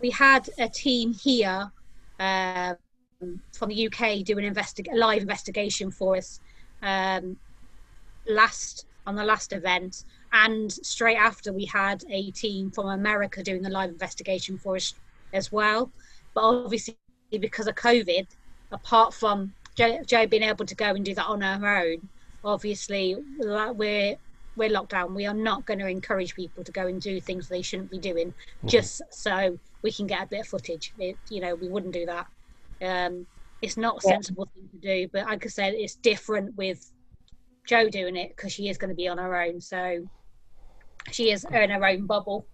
we 0.00 0.10
had 0.10 0.48
a 0.58 0.68
team 0.68 1.12
here 1.12 1.70
um, 2.18 2.76
from 3.52 3.68
the 3.68 3.86
UK 3.86 4.24
do 4.24 4.38
an 4.38 4.44
a 4.44 4.96
live 4.96 5.22
investigation 5.22 5.90
for 5.90 6.16
us 6.16 6.40
um, 6.82 7.36
last 8.28 8.86
on 9.06 9.14
the 9.14 9.24
last 9.24 9.52
event, 9.52 10.04
and 10.32 10.72
straight 10.72 11.16
after 11.16 11.52
we 11.52 11.64
had 11.64 12.02
a 12.10 12.30
team 12.32 12.70
from 12.72 12.88
America 12.88 13.42
doing 13.42 13.64
a 13.64 13.70
live 13.70 13.90
investigation 13.90 14.58
for 14.58 14.74
us 14.76 14.94
as 15.32 15.52
well. 15.52 15.92
But 16.34 16.42
obviously, 16.42 16.98
because 17.30 17.68
of 17.68 17.76
COVID, 17.76 18.26
apart 18.72 19.14
from 19.14 19.52
Jo, 19.76 20.00
jo 20.04 20.26
being 20.26 20.42
able 20.42 20.66
to 20.66 20.74
go 20.74 20.86
and 20.86 21.04
do 21.04 21.14
that 21.14 21.26
on 21.26 21.40
her 21.40 21.76
own, 21.76 22.08
obviously 22.42 23.16
we're 23.38 24.16
we're 24.56 24.70
locked 24.70 24.90
down. 24.90 25.14
We 25.14 25.26
are 25.26 25.34
not 25.34 25.66
going 25.66 25.78
to 25.80 25.86
encourage 25.86 26.34
people 26.34 26.64
to 26.64 26.72
go 26.72 26.86
and 26.86 27.00
do 27.00 27.20
things 27.20 27.48
they 27.48 27.62
shouldn't 27.62 27.90
be 27.90 27.98
doing 27.98 28.32
just 28.64 29.02
so 29.10 29.58
we 29.82 29.92
can 29.92 30.06
get 30.06 30.22
a 30.22 30.26
bit 30.26 30.40
of 30.40 30.48
footage. 30.48 30.92
It, 30.98 31.16
you 31.30 31.40
know, 31.40 31.54
we 31.54 31.68
wouldn't 31.68 31.92
do 31.92 32.06
that. 32.06 32.26
Um, 32.82 33.26
it's 33.62 33.76
not 33.76 34.02
a 34.02 34.08
Yeah. 34.08 34.14
sensible 34.14 34.48
thing 34.54 34.68
to 34.72 34.78
do, 34.78 35.08
but 35.12 35.26
like 35.26 35.44
I 35.44 35.48
said, 35.48 35.74
it's 35.74 35.96
different 35.96 36.56
with 36.56 36.90
Joe 37.66 37.88
doing 37.88 38.16
it 38.16 38.30
because 38.36 38.52
she 38.52 38.68
is 38.68 38.78
going 38.78 38.90
to 38.90 38.96
be 38.96 39.08
on 39.08 39.18
her 39.18 39.40
own. 39.40 39.60
So 39.60 40.08
she 41.10 41.30
is 41.30 41.44
in 41.44 41.70
her 41.70 41.86
own 41.86 42.06
bubble. 42.06 42.46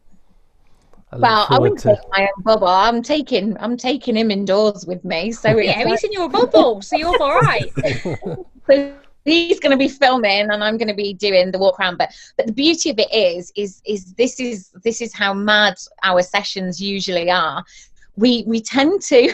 I 1.12 1.18
well, 1.18 1.46
I 1.50 1.58
wouldn't 1.58 1.80
to... 1.80 1.90
take 1.90 1.98
my 2.10 2.22
own 2.22 2.42
bubble. 2.42 2.68
I'm 2.68 3.02
taking 3.02 3.56
I'm 3.60 3.76
taking 3.76 4.16
him 4.16 4.30
indoors 4.30 4.86
with 4.86 5.04
me. 5.04 5.30
So 5.32 5.50
it's 5.50 5.66
Yeah, 5.66 5.78
like- 5.84 5.88
he's 5.88 6.04
in 6.04 6.12
your 6.12 6.28
bubble, 6.28 6.80
so 6.82 6.96
you're 6.96 7.22
all 7.22 7.40
right. 7.40 7.70
so 8.66 8.94
he's 9.24 9.60
going 9.60 9.70
to 9.70 9.76
be 9.76 9.88
filming 9.88 10.50
and 10.50 10.64
i'm 10.64 10.76
going 10.76 10.88
to 10.88 10.94
be 10.94 11.14
doing 11.14 11.50
the 11.50 11.58
walk 11.58 11.78
around 11.78 11.98
but 11.98 12.10
but 12.36 12.46
the 12.46 12.52
beauty 12.52 12.90
of 12.90 12.98
it 12.98 13.12
is 13.12 13.52
is 13.56 13.80
is 13.86 14.14
this 14.14 14.40
is 14.40 14.70
this 14.84 15.00
is 15.00 15.14
how 15.14 15.32
mad 15.32 15.74
our 16.02 16.22
sessions 16.22 16.80
usually 16.80 17.30
are. 17.30 17.64
We 18.16 18.44
we 18.46 18.60
tend 18.60 19.02
to 19.02 19.32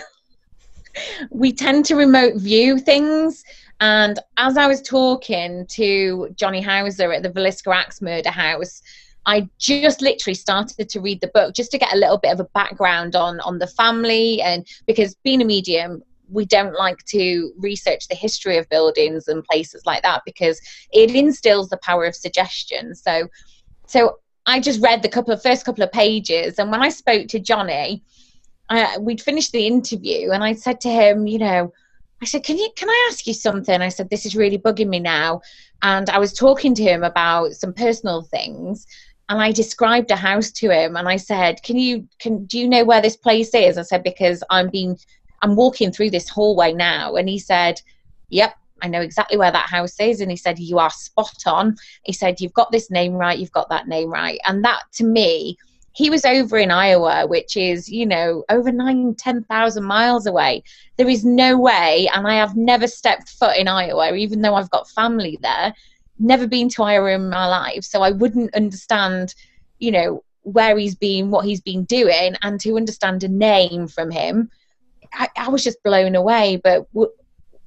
we 1.30 1.52
tend 1.52 1.84
to 1.86 1.96
remote 1.96 2.36
view 2.36 2.78
things 2.78 3.44
and 3.80 4.18
as 4.36 4.56
i 4.56 4.66
was 4.66 4.82
talking 4.82 5.64
to 5.66 6.28
johnny 6.34 6.60
houser 6.60 7.12
at 7.12 7.22
the 7.22 7.30
Villisca 7.30 7.74
axe 7.74 8.02
murder 8.02 8.30
house 8.30 8.82
I 9.26 9.46
just 9.58 10.00
literally 10.00 10.34
started 10.34 10.88
to 10.88 11.00
read 11.00 11.20
the 11.20 11.30
book 11.34 11.54
just 11.54 11.70
to 11.72 11.78
get 11.78 11.92
a 11.92 11.98
little 11.98 12.16
bit 12.16 12.32
of 12.32 12.40
a 12.40 12.48
background 12.54 13.14
on 13.14 13.40
on 13.40 13.58
the 13.58 13.66
family 13.66 14.40
and 14.40 14.66
because 14.86 15.14
being 15.22 15.42
a 15.42 15.44
medium 15.44 16.02
we 16.30 16.44
don't 16.44 16.74
like 16.74 17.04
to 17.06 17.52
research 17.58 18.08
the 18.08 18.14
history 18.14 18.56
of 18.56 18.68
buildings 18.68 19.28
and 19.28 19.44
places 19.44 19.82
like 19.86 20.02
that 20.02 20.22
because 20.24 20.60
it 20.92 21.14
instills 21.14 21.68
the 21.68 21.78
power 21.78 22.04
of 22.04 22.14
suggestion 22.14 22.94
so 22.94 23.28
so 23.86 24.18
i 24.46 24.60
just 24.60 24.82
read 24.82 25.02
the 25.02 25.08
couple 25.08 25.32
of 25.32 25.42
first 25.42 25.64
couple 25.64 25.82
of 25.82 25.92
pages 25.92 26.58
and 26.58 26.70
when 26.70 26.82
i 26.82 26.88
spoke 26.88 27.28
to 27.28 27.38
johnny 27.38 28.02
I, 28.70 28.98
we'd 28.98 29.22
finished 29.22 29.52
the 29.52 29.66
interview 29.66 30.30
and 30.30 30.44
i 30.44 30.52
said 30.52 30.80
to 30.82 30.90
him 30.90 31.26
you 31.26 31.38
know 31.38 31.72
i 32.22 32.24
said 32.24 32.44
can 32.44 32.58
you 32.58 32.68
can 32.76 32.88
i 32.88 33.08
ask 33.10 33.26
you 33.26 33.34
something 33.34 33.80
i 33.80 33.88
said 33.88 34.10
this 34.10 34.26
is 34.26 34.36
really 34.36 34.58
bugging 34.58 34.88
me 34.88 35.00
now 35.00 35.40
and 35.82 36.10
i 36.10 36.18
was 36.18 36.32
talking 36.32 36.74
to 36.74 36.82
him 36.82 37.02
about 37.02 37.52
some 37.52 37.72
personal 37.72 38.22
things 38.22 38.86
and 39.28 39.40
I 39.42 39.52
described 39.52 40.10
a 40.10 40.16
house 40.16 40.50
to 40.52 40.70
him 40.70 40.96
and 40.96 41.08
I 41.08 41.16
said, 41.16 41.62
Can 41.62 41.76
you 41.76 42.08
can 42.18 42.46
do 42.46 42.58
you 42.58 42.68
know 42.68 42.84
where 42.84 43.02
this 43.02 43.16
place 43.16 43.54
is? 43.54 43.76
I 43.76 43.82
said, 43.82 44.02
Because 44.02 44.42
I'm 44.50 44.70
being 44.70 44.98
I'm 45.42 45.56
walking 45.56 45.92
through 45.92 46.10
this 46.10 46.28
hallway 46.28 46.72
now. 46.72 47.16
And 47.16 47.28
he 47.28 47.38
said, 47.38 47.80
Yep, 48.30 48.54
I 48.82 48.88
know 48.88 49.00
exactly 49.00 49.36
where 49.36 49.52
that 49.52 49.68
house 49.68 49.98
is. 50.00 50.20
And 50.20 50.30
he 50.30 50.36
said, 50.36 50.58
You 50.58 50.78
are 50.78 50.90
spot 50.90 51.42
on. 51.46 51.76
He 52.04 52.12
said, 52.12 52.40
You've 52.40 52.52
got 52.52 52.72
this 52.72 52.90
name 52.90 53.14
right, 53.14 53.38
you've 53.38 53.52
got 53.52 53.68
that 53.70 53.88
name 53.88 54.10
right. 54.10 54.38
And 54.46 54.64
that 54.64 54.82
to 54.94 55.04
me, 55.04 55.58
he 55.92 56.10
was 56.10 56.24
over 56.24 56.56
in 56.56 56.70
Iowa, 56.70 57.26
which 57.26 57.56
is, 57.56 57.88
you 57.88 58.06
know, 58.06 58.44
over 58.50 58.70
nine, 58.70 59.16
10,000 59.16 59.82
miles 59.82 60.26
away. 60.26 60.62
There 60.96 61.08
is 61.08 61.24
no 61.24 61.58
way, 61.58 62.08
and 62.14 62.24
I 62.24 62.34
have 62.34 62.56
never 62.56 62.86
stepped 62.86 63.30
foot 63.30 63.56
in 63.56 63.66
Iowa, 63.66 64.14
even 64.14 64.40
though 64.40 64.54
I've 64.54 64.70
got 64.70 64.88
family 64.88 65.40
there, 65.42 65.74
never 66.20 66.46
been 66.46 66.68
to 66.70 66.84
Iowa 66.84 67.10
in 67.10 67.28
my 67.30 67.46
life. 67.46 67.82
So 67.82 68.02
I 68.02 68.12
wouldn't 68.12 68.54
understand, 68.54 69.34
you 69.80 69.90
know, 69.90 70.22
where 70.42 70.78
he's 70.78 70.94
been, 70.94 71.32
what 71.32 71.44
he's 71.44 71.60
been 71.60 71.84
doing, 71.84 72.36
and 72.42 72.60
to 72.60 72.76
understand 72.76 73.24
a 73.24 73.28
name 73.28 73.88
from 73.88 74.12
him. 74.12 74.50
I, 75.12 75.28
I 75.36 75.48
was 75.48 75.64
just 75.64 75.82
blown 75.82 76.14
away. 76.14 76.60
But 76.62 76.92
w- 76.92 77.12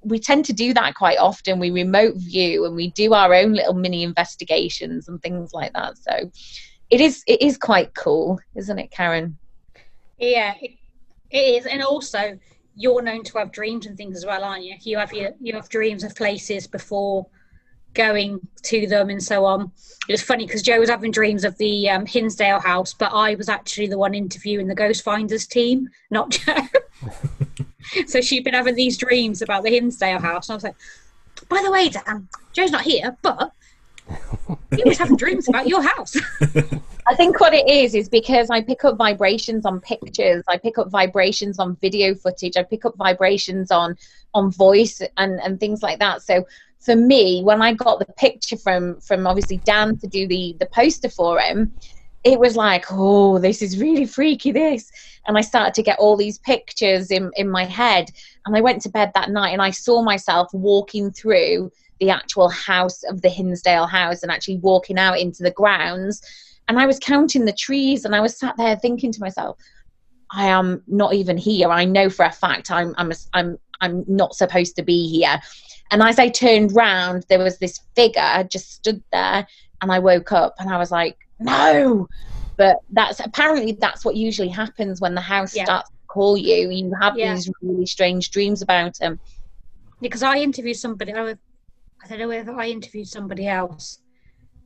we 0.04 0.20
tend 0.20 0.46
to 0.46 0.54
do 0.54 0.74
that 0.74 0.96
quite 0.96 1.18
often. 1.18 1.60
We 1.60 1.72
remote 1.72 2.16
view 2.16 2.66
and 2.66 2.76
we 2.76 2.92
do 2.92 3.14
our 3.14 3.34
own 3.34 3.54
little 3.54 3.74
mini 3.74 4.04
investigations 4.04 5.08
and 5.08 5.22
things 5.22 5.54
like 5.54 5.74
that. 5.74 5.98
So 5.98 6.32
it 6.90 7.02
is 7.02 7.24
it 7.28 7.42
is 7.42 7.58
quite 7.58 7.94
cool, 7.96 8.40
isn't 8.56 8.80
it, 8.80 8.92
Karen? 8.92 9.38
Yeah, 10.18 10.54
it, 10.62 10.72
it 11.30 11.38
is, 11.38 11.66
and 11.66 11.82
also 11.82 12.38
you're 12.76 13.02
known 13.02 13.24
to 13.24 13.38
have 13.38 13.52
dreams 13.52 13.86
and 13.86 13.98
things 13.98 14.18
as 14.18 14.26
well, 14.26 14.44
aren't 14.44 14.64
you? 14.64 14.76
You 14.82 14.98
have 14.98 15.14
your 15.14 15.32
you 15.40 15.54
have 15.54 15.70
dreams 15.70 16.04
of 16.04 16.16
places 16.16 16.68
before 16.68 17.28
going 17.94 18.40
to 18.64 18.88
them 18.88 19.10
and 19.10 19.24
so 19.24 19.46
on. 19.46 19.72
It 20.08 20.14
was 20.14 20.22
funny 20.22 20.46
because 20.46 20.62
Joe 20.62 20.80
was 20.80 20.90
having 20.90 21.12
dreams 21.12 21.44
of 21.44 21.58
the 21.58 21.90
um, 21.90 22.06
Hinsdale 22.06 22.60
house, 22.60 22.94
but 22.94 23.12
I 23.14 23.36
was 23.36 23.50
actually 23.50 23.88
the 23.88 23.98
one 23.98 24.14
interviewing 24.14 24.68
the 24.68 24.76
Ghost 24.76 25.04
Finders 25.04 25.46
team, 25.46 25.90
not 26.10 26.30
Joe. 26.32 26.68
so 28.08 28.22
she'd 28.22 28.44
been 28.44 28.54
having 28.54 28.76
these 28.76 28.98
dreams 28.98 29.42
about 29.42 29.64
the 29.64 29.70
Hinsdale 29.70 30.20
house, 30.20 30.50
and 30.50 30.54
I 30.54 30.56
was 30.56 30.64
like, 30.64 30.76
"By 31.50 31.62
the 31.64 31.72
way, 31.72 31.90
Dan, 31.90 32.28
Joe's 32.54 32.72
not 32.72 32.82
here, 32.82 33.16
but 33.22 33.52
he 34.76 34.84
was 34.84 34.98
having 34.98 35.18
dreams 35.18 35.48
about 35.48 35.68
your 35.68 35.84
house." 35.84 36.16
I 37.08 37.16
think 37.16 37.40
what 37.40 37.54
it 37.54 37.68
is 37.68 37.96
is 37.96 38.10
because 38.10 38.50
I 38.50 38.62
pick 38.62 38.86
up 38.86 38.98
vibrations 38.98 39.66
on 39.66 39.82
pictures, 39.82 40.44
I 40.48 40.58
pick 40.58 40.78
up 40.78 40.90
vibrations 40.90 41.60
on 41.60 41.76
video 41.78 42.16
footage, 42.16 42.58
I 42.58 42.64
pick 42.64 42.86
up 42.86 42.96
vibrations 42.98 43.72
on 43.72 43.98
on 44.34 44.52
voice 44.52 45.02
and 45.18 45.40
and 45.42 45.60
things 45.60 45.84
like 45.84 46.00
that. 46.00 46.22
So 46.22 46.46
for 46.82 46.96
me, 46.96 47.44
when 47.44 47.62
I 47.62 47.74
got 47.74 48.00
the 48.00 48.14
picture 48.18 48.58
from 48.58 49.00
from 49.02 49.28
obviously 49.28 49.58
Dan 49.66 49.98
to 50.00 50.08
do 50.08 50.28
the 50.28 50.56
the 50.60 50.68
poster 50.74 51.10
for 51.10 51.40
him, 51.40 51.74
it 52.24 52.40
was 52.40 52.56
like, 52.56 52.86
oh, 52.92 53.40
this 53.40 53.62
is 53.62 53.80
really 53.80 54.06
freaky. 54.06 54.52
This, 54.52 54.92
and 55.28 55.38
I 55.38 55.42
started 55.42 55.74
to 55.76 55.84
get 55.84 56.00
all 56.00 56.18
these 56.18 56.40
pictures 56.40 57.12
in 57.12 57.32
in 57.36 57.50
my 57.50 57.66
head. 57.66 58.10
And 58.46 58.56
I 58.56 58.62
went 58.62 58.82
to 58.84 58.90
bed 58.90 59.12
that 59.14 59.30
night, 59.30 59.52
and 59.52 59.62
I 59.62 59.72
saw 59.72 60.02
myself 60.02 60.50
walking 60.54 61.12
through 61.12 61.72
the 62.00 62.10
actual 62.10 62.50
house 62.50 63.04
of 63.04 63.22
the 63.22 63.30
Hinsdale 63.30 63.86
house, 63.86 64.24
and 64.24 64.32
actually 64.32 64.58
walking 64.58 64.98
out 64.98 65.20
into 65.20 65.44
the 65.44 65.52
grounds. 65.52 66.22
And 66.68 66.80
I 66.80 66.86
was 66.86 67.00
counting 67.00 67.46
the 67.46 67.54
trees, 67.54 68.06
and 68.06 68.16
I 68.16 68.22
was 68.22 68.38
sat 68.38 68.56
there 68.58 68.76
thinking 68.76 69.12
to 69.12 69.20
myself, 69.20 69.58
I 70.32 70.48
am 70.48 70.82
not 70.88 71.14
even 71.14 71.38
here. 71.38 71.70
I 71.70 71.86
know 71.86 72.10
for 72.10 72.26
a 72.26 72.32
fact 72.32 72.72
I'm 72.72 72.96
I'm 72.98 73.12
I'm 73.34 73.58
I'm 73.82 74.04
not 74.08 74.36
supposed 74.36 74.76
to 74.78 74.84
be 74.84 75.08
here. 75.08 75.40
And 75.92 76.02
as 76.02 76.18
I 76.20 76.30
turned 76.30 76.74
round, 76.74 77.26
there 77.30 77.40
was 77.40 77.60
this 77.60 77.80
figure 77.96 78.48
just 78.50 78.72
stood 78.72 79.04
there, 79.12 79.46
and 79.82 79.92
I 79.92 80.00
woke 80.00 80.32
up 80.32 80.56
and 80.60 80.70
I 80.70 80.78
was 80.78 80.90
like, 80.92 81.18
no. 81.40 82.08
But 82.58 82.78
that's 82.92 83.20
apparently 83.20 83.74
that's 83.74 84.06
what 84.06 84.16
usually 84.16 84.48
happens 84.50 85.02
when 85.02 85.16
the 85.16 85.22
house 85.22 85.56
Yeah. 85.56 85.66
starts 85.66 85.90
to 85.90 85.96
call 86.08 86.38
you. 86.38 86.70
You 86.70 86.94
have 87.02 87.18
Yeah. 87.18 87.34
these 87.36 87.50
really 87.62 87.86
strange 87.86 88.32
dreams 88.32 88.62
about 88.62 88.98
him. 89.00 89.20
because 90.00 90.24
I 90.24 90.38
interviewed 90.38 90.78
somebody. 90.78 91.14
I 91.14 91.36
I 92.04 92.08
don't 92.10 92.18
know 92.18 92.28
whether 92.30 92.54
I 92.54 92.70
interviewed 92.70 93.08
somebody 93.08 93.48
else 93.48 94.00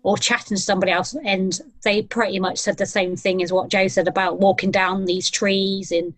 or 0.03 0.17
chatting 0.17 0.55
to 0.55 0.63
somebody 0.63 0.93
else, 0.93 1.13
and 1.25 1.59
they 1.83 2.03
pretty 2.03 2.39
much 2.39 2.57
said 2.59 2.77
the 2.77 2.85
same 2.85 3.17
thing 3.17 3.43
as 3.43 3.51
what 3.51 3.67
Joe 3.69 3.87
said 3.89 4.07
about 4.07 4.39
walking 4.39 4.71
down 4.71 5.03
these 5.03 5.29
trees 5.29 5.91
and, 5.91 6.13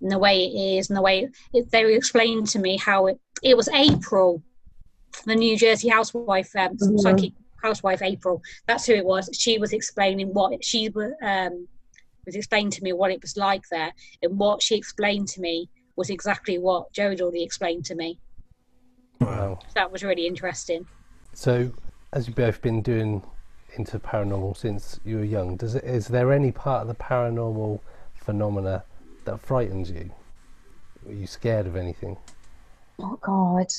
and 0.00 0.10
the 0.10 0.18
way 0.18 0.44
it 0.46 0.78
is 0.78 0.88
and 0.88 0.96
the 0.96 1.02
way 1.02 1.28
it, 1.52 1.70
they 1.70 1.94
explained 1.94 2.48
to 2.48 2.58
me 2.58 2.78
how 2.78 3.06
it 3.08 3.18
it 3.42 3.56
was 3.56 3.68
April, 3.68 4.42
the 5.24 5.34
New 5.34 5.56
Jersey 5.56 5.88
housewife, 5.88 6.54
um, 6.56 6.76
Mhm. 6.76 7.00
psychic 7.00 7.32
housewife 7.62 8.02
April. 8.02 8.42
That's 8.66 8.86
who 8.86 8.94
it 8.94 9.04
was. 9.04 9.30
She 9.32 9.58
was 9.58 9.72
explaining 9.72 10.32
what 10.34 10.64
she 10.64 10.88
wa- 10.88 11.10
um, 11.22 11.68
was 12.26 12.34
explaining 12.36 12.70
to 12.72 12.82
me 12.82 12.92
what 12.92 13.10
it 13.10 13.20
was 13.20 13.36
like 13.36 13.62
there, 13.70 13.92
and 14.22 14.38
what 14.38 14.62
she 14.62 14.76
explained 14.76 15.28
to 15.28 15.40
me 15.40 15.68
was 15.96 16.10
exactly 16.10 16.58
what 16.58 16.92
Joe 16.92 17.10
had 17.10 17.20
already 17.20 17.42
explained 17.42 17.84
to 17.86 17.94
me. 17.94 18.18
Wow. 19.20 19.58
That 19.74 19.92
was 19.92 20.02
really 20.02 20.26
interesting. 20.26 20.86
So, 21.34 21.72
as 22.12 22.26
you've 22.26 22.36
both 22.36 22.60
been 22.62 22.82
doing 22.82 23.22
into 23.76 23.98
paranormal 23.98 24.56
since 24.56 25.00
you 25.04 25.16
were 25.18 25.24
young, 25.24 25.56
does 25.56 25.74
it, 25.74 25.84
is 25.84 26.08
there 26.08 26.32
any 26.32 26.52
part 26.52 26.82
of 26.82 26.88
the 26.88 26.94
paranormal 26.94 27.80
phenomena 28.14 28.84
that 29.24 29.40
frightens 29.40 29.90
you? 29.90 30.10
Are 31.06 31.12
you 31.12 31.26
scared 31.26 31.66
of 31.66 31.76
anything? 31.76 32.16
Oh 32.98 33.18
God. 33.20 33.72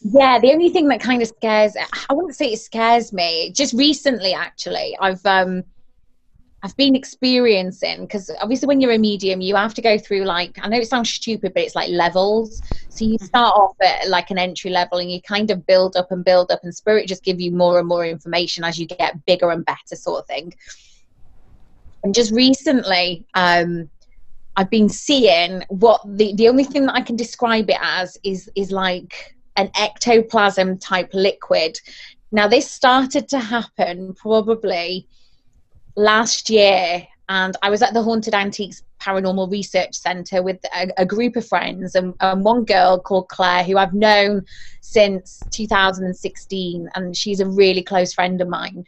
Yeah, 0.00 0.38
the 0.38 0.52
only 0.52 0.68
thing 0.68 0.88
that 0.88 1.00
kind 1.00 1.22
of 1.22 1.28
scares 1.28 1.76
I 2.08 2.12
wouldn't 2.14 2.36
say 2.36 2.52
it 2.52 2.58
scares 2.58 3.12
me. 3.12 3.52
Just 3.52 3.74
recently 3.74 4.32
actually, 4.32 4.96
I've 5.00 5.24
um 5.26 5.64
I've 6.62 6.76
been 6.76 6.96
experiencing 6.96 8.02
because 8.02 8.30
obviously 8.40 8.66
when 8.66 8.80
you're 8.80 8.92
a 8.92 8.98
medium, 8.98 9.40
you 9.40 9.54
have 9.54 9.74
to 9.74 9.82
go 9.82 9.98
through 9.98 10.24
like 10.24 10.58
I 10.60 10.68
know 10.68 10.78
it 10.78 10.88
sounds 10.88 11.10
stupid, 11.10 11.52
but 11.54 11.62
it's 11.62 11.74
like 11.74 11.90
levels. 11.90 12.60
So 12.90 13.04
you 13.04 13.18
start 13.18 13.56
off 13.56 13.76
at 13.80 14.08
like 14.08 14.30
an 14.30 14.38
entry 14.38 14.70
level 14.70 14.98
and 14.98 15.10
you 15.10 15.20
kind 15.22 15.50
of 15.50 15.66
build 15.66 15.96
up 15.96 16.10
and 16.10 16.24
build 16.24 16.50
up 16.50 16.60
and 16.62 16.74
spirit 16.74 17.06
just 17.06 17.24
give 17.24 17.40
you 17.40 17.52
more 17.52 17.78
and 17.78 17.86
more 17.88 18.04
information 18.04 18.64
as 18.64 18.78
you 18.78 18.86
get 18.86 19.24
bigger 19.24 19.50
and 19.50 19.64
better 19.64 19.94
sort 19.94 20.20
of 20.20 20.26
thing. 20.26 20.52
And 22.04 22.14
just 22.14 22.32
recently, 22.32 23.24
um 23.34 23.90
I've 24.56 24.70
been 24.70 24.88
seeing 24.88 25.64
what 25.68 26.00
the 26.04 26.34
the 26.34 26.48
only 26.48 26.64
thing 26.64 26.86
that 26.86 26.94
I 26.94 27.02
can 27.02 27.14
describe 27.14 27.70
it 27.70 27.78
as 27.80 28.16
is 28.24 28.50
is 28.56 28.72
like 28.72 29.36
an 29.58 29.70
ectoplasm 29.76 30.78
type 30.78 31.10
liquid. 31.12 31.78
Now 32.30 32.46
this 32.48 32.70
started 32.70 33.28
to 33.30 33.40
happen 33.40 34.14
probably 34.14 35.06
last 35.96 36.48
year 36.48 37.06
and 37.28 37.56
I 37.60 37.68
was 37.68 37.82
at 37.82 37.92
the 37.92 38.02
Haunted 38.02 38.34
Antiques 38.34 38.82
Paranormal 39.00 39.50
Research 39.50 39.94
Centre 39.94 40.42
with 40.42 40.58
a, 40.74 40.88
a 40.96 41.04
group 41.04 41.36
of 41.36 41.46
friends 41.46 41.94
and, 41.96 42.14
and 42.20 42.44
one 42.44 42.64
girl 42.64 42.98
called 43.00 43.28
Claire 43.28 43.64
who 43.64 43.76
I've 43.76 43.94
known 43.94 44.44
since 44.80 45.46
2016 45.50 46.88
and 46.94 47.16
she's 47.16 47.40
a 47.40 47.46
really 47.46 47.82
close 47.82 48.14
friend 48.14 48.40
of 48.40 48.48
mine. 48.48 48.84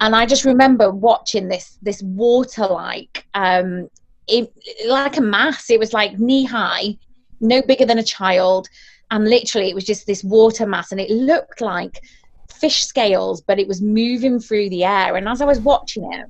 And 0.00 0.14
I 0.16 0.26
just 0.26 0.44
remember 0.44 0.90
watching 0.90 1.48
this 1.48 1.78
this 1.80 2.02
water 2.02 2.66
like 2.66 3.24
um 3.34 3.88
it, 4.26 4.52
like 4.86 5.16
a 5.16 5.22
mass. 5.22 5.70
It 5.70 5.78
was 5.78 5.92
like 5.92 6.18
knee 6.18 6.44
high, 6.44 6.98
no 7.40 7.62
bigger 7.62 7.86
than 7.86 7.98
a 7.98 8.02
child, 8.02 8.68
and 9.10 9.28
literally 9.28 9.68
it 9.68 9.74
was 9.74 9.84
just 9.84 10.06
this 10.06 10.24
water 10.24 10.66
mass, 10.66 10.92
and 10.92 11.00
it 11.00 11.10
looked 11.10 11.60
like 11.60 12.00
fish 12.50 12.84
scales, 12.84 13.40
but 13.40 13.58
it 13.58 13.68
was 13.68 13.82
moving 13.82 14.40
through 14.40 14.70
the 14.70 14.84
air. 14.84 15.16
And 15.16 15.28
as 15.28 15.40
I 15.40 15.44
was 15.44 15.60
watching 15.60 16.12
it, 16.12 16.26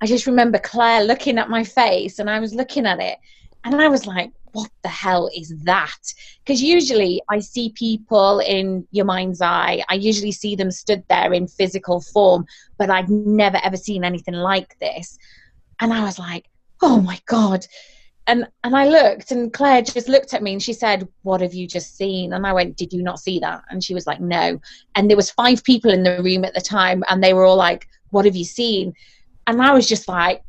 I 0.00 0.06
just 0.06 0.26
remember 0.26 0.58
Claire 0.58 1.04
looking 1.04 1.38
at 1.38 1.50
my 1.50 1.64
face, 1.64 2.18
and 2.18 2.28
I 2.28 2.40
was 2.40 2.54
looking 2.54 2.86
at 2.86 3.00
it, 3.00 3.18
and 3.64 3.74
I 3.74 3.88
was 3.88 4.06
like, 4.06 4.30
"What 4.52 4.70
the 4.82 4.88
hell 4.88 5.30
is 5.34 5.54
that?" 5.64 5.98
Because 6.44 6.62
usually 6.62 7.22
I 7.30 7.40
see 7.40 7.70
people 7.70 8.40
in 8.40 8.86
your 8.90 9.04
mind's 9.04 9.40
eye. 9.40 9.84
I 9.88 9.94
usually 9.94 10.32
see 10.32 10.56
them 10.56 10.70
stood 10.70 11.04
there 11.08 11.32
in 11.32 11.48
physical 11.48 12.00
form, 12.00 12.46
but 12.78 12.90
I'd 12.90 13.08
never 13.08 13.58
ever 13.62 13.76
seen 13.76 14.04
anything 14.04 14.34
like 14.34 14.78
this. 14.78 15.18
And 15.80 15.92
I 15.92 16.02
was 16.02 16.18
like, 16.18 16.46
oh 16.82 17.00
my 17.00 17.18
god 17.26 17.66
and 18.26 18.46
and 18.64 18.76
i 18.76 18.86
looked 18.86 19.30
and 19.30 19.52
claire 19.52 19.82
just 19.82 20.08
looked 20.08 20.34
at 20.34 20.42
me 20.42 20.52
and 20.52 20.62
she 20.62 20.72
said 20.72 21.06
what 21.22 21.40
have 21.40 21.54
you 21.54 21.66
just 21.66 21.96
seen? 21.96 22.32
And 22.32 22.46
i 22.46 22.52
went 22.52 22.76
did 22.76 22.92
you 22.92 23.02
not 23.02 23.20
see 23.20 23.38
that? 23.40 23.62
And 23.70 23.82
she 23.82 23.94
was 23.94 24.06
like 24.06 24.20
no. 24.20 24.60
And 24.94 25.08
there 25.08 25.16
was 25.16 25.30
five 25.30 25.62
people 25.64 25.90
in 25.90 26.02
the 26.02 26.22
room 26.22 26.44
at 26.44 26.54
the 26.54 26.60
time 26.60 27.04
and 27.08 27.22
they 27.22 27.34
were 27.34 27.44
all 27.44 27.56
like 27.56 27.88
what 28.10 28.24
have 28.24 28.36
you 28.36 28.44
seen? 28.44 28.94
And 29.46 29.62
i 29.62 29.72
was 29.72 29.86
just 29.88 30.08
like 30.08 30.42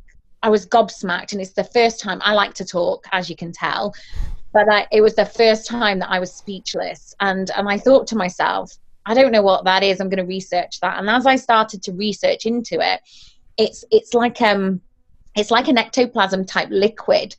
i 0.44 0.50
was 0.50 0.66
gobsmacked 0.66 1.32
and 1.32 1.42
it's 1.42 1.54
the 1.54 1.64
first 1.64 2.00
time 2.00 2.20
i 2.24 2.34
like 2.34 2.54
to 2.56 2.66
talk 2.66 3.06
as 3.12 3.30
you 3.30 3.36
can 3.36 3.52
tell 3.52 3.94
but 4.54 4.72
I, 4.72 4.88
it 4.92 5.02
was 5.02 5.16
the 5.16 5.26
first 5.26 5.68
time 5.68 6.00
that 6.00 6.10
i 6.10 6.20
was 6.20 6.34
speechless. 6.34 7.16
And 7.20 7.52
and 7.56 7.70
i 7.70 7.78
thought 7.78 8.08
to 8.08 8.16
myself 8.16 8.76
i 9.06 9.14
don't 9.14 9.32
know 9.32 9.44
what 9.44 9.66
that 9.66 9.84
is 9.84 10.00
i'm 10.00 10.10
going 10.10 10.26
to 10.26 10.26
research 10.26 10.80
that. 10.80 10.98
And 10.98 11.10
as 11.10 11.26
i 11.26 11.36
started 11.36 11.84
to 11.84 11.92
research 11.94 12.46
into 12.46 12.80
it 12.80 13.02
it's 13.58 13.84
it's 13.92 14.14
like 14.14 14.42
um 14.42 14.82
it's 15.36 15.52
like 15.52 15.68
an 15.68 15.78
ectoplasm 15.78 16.46
type 16.46 16.70
liquid 16.72 17.36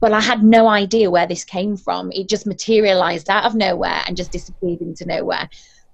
but 0.00 0.12
i 0.12 0.20
had 0.20 0.42
no 0.42 0.66
idea 0.66 1.10
where 1.10 1.26
this 1.26 1.44
came 1.44 1.76
from. 1.76 2.10
It 2.12 2.28
just 2.28 2.46
materialized 2.46 3.28
out 3.28 3.44
of 3.44 3.54
nowhere 3.54 4.02
and 4.06 4.16
just 4.16 4.32
disappeared 4.32 4.80
into 4.80 5.04
nowhere. 5.04 5.48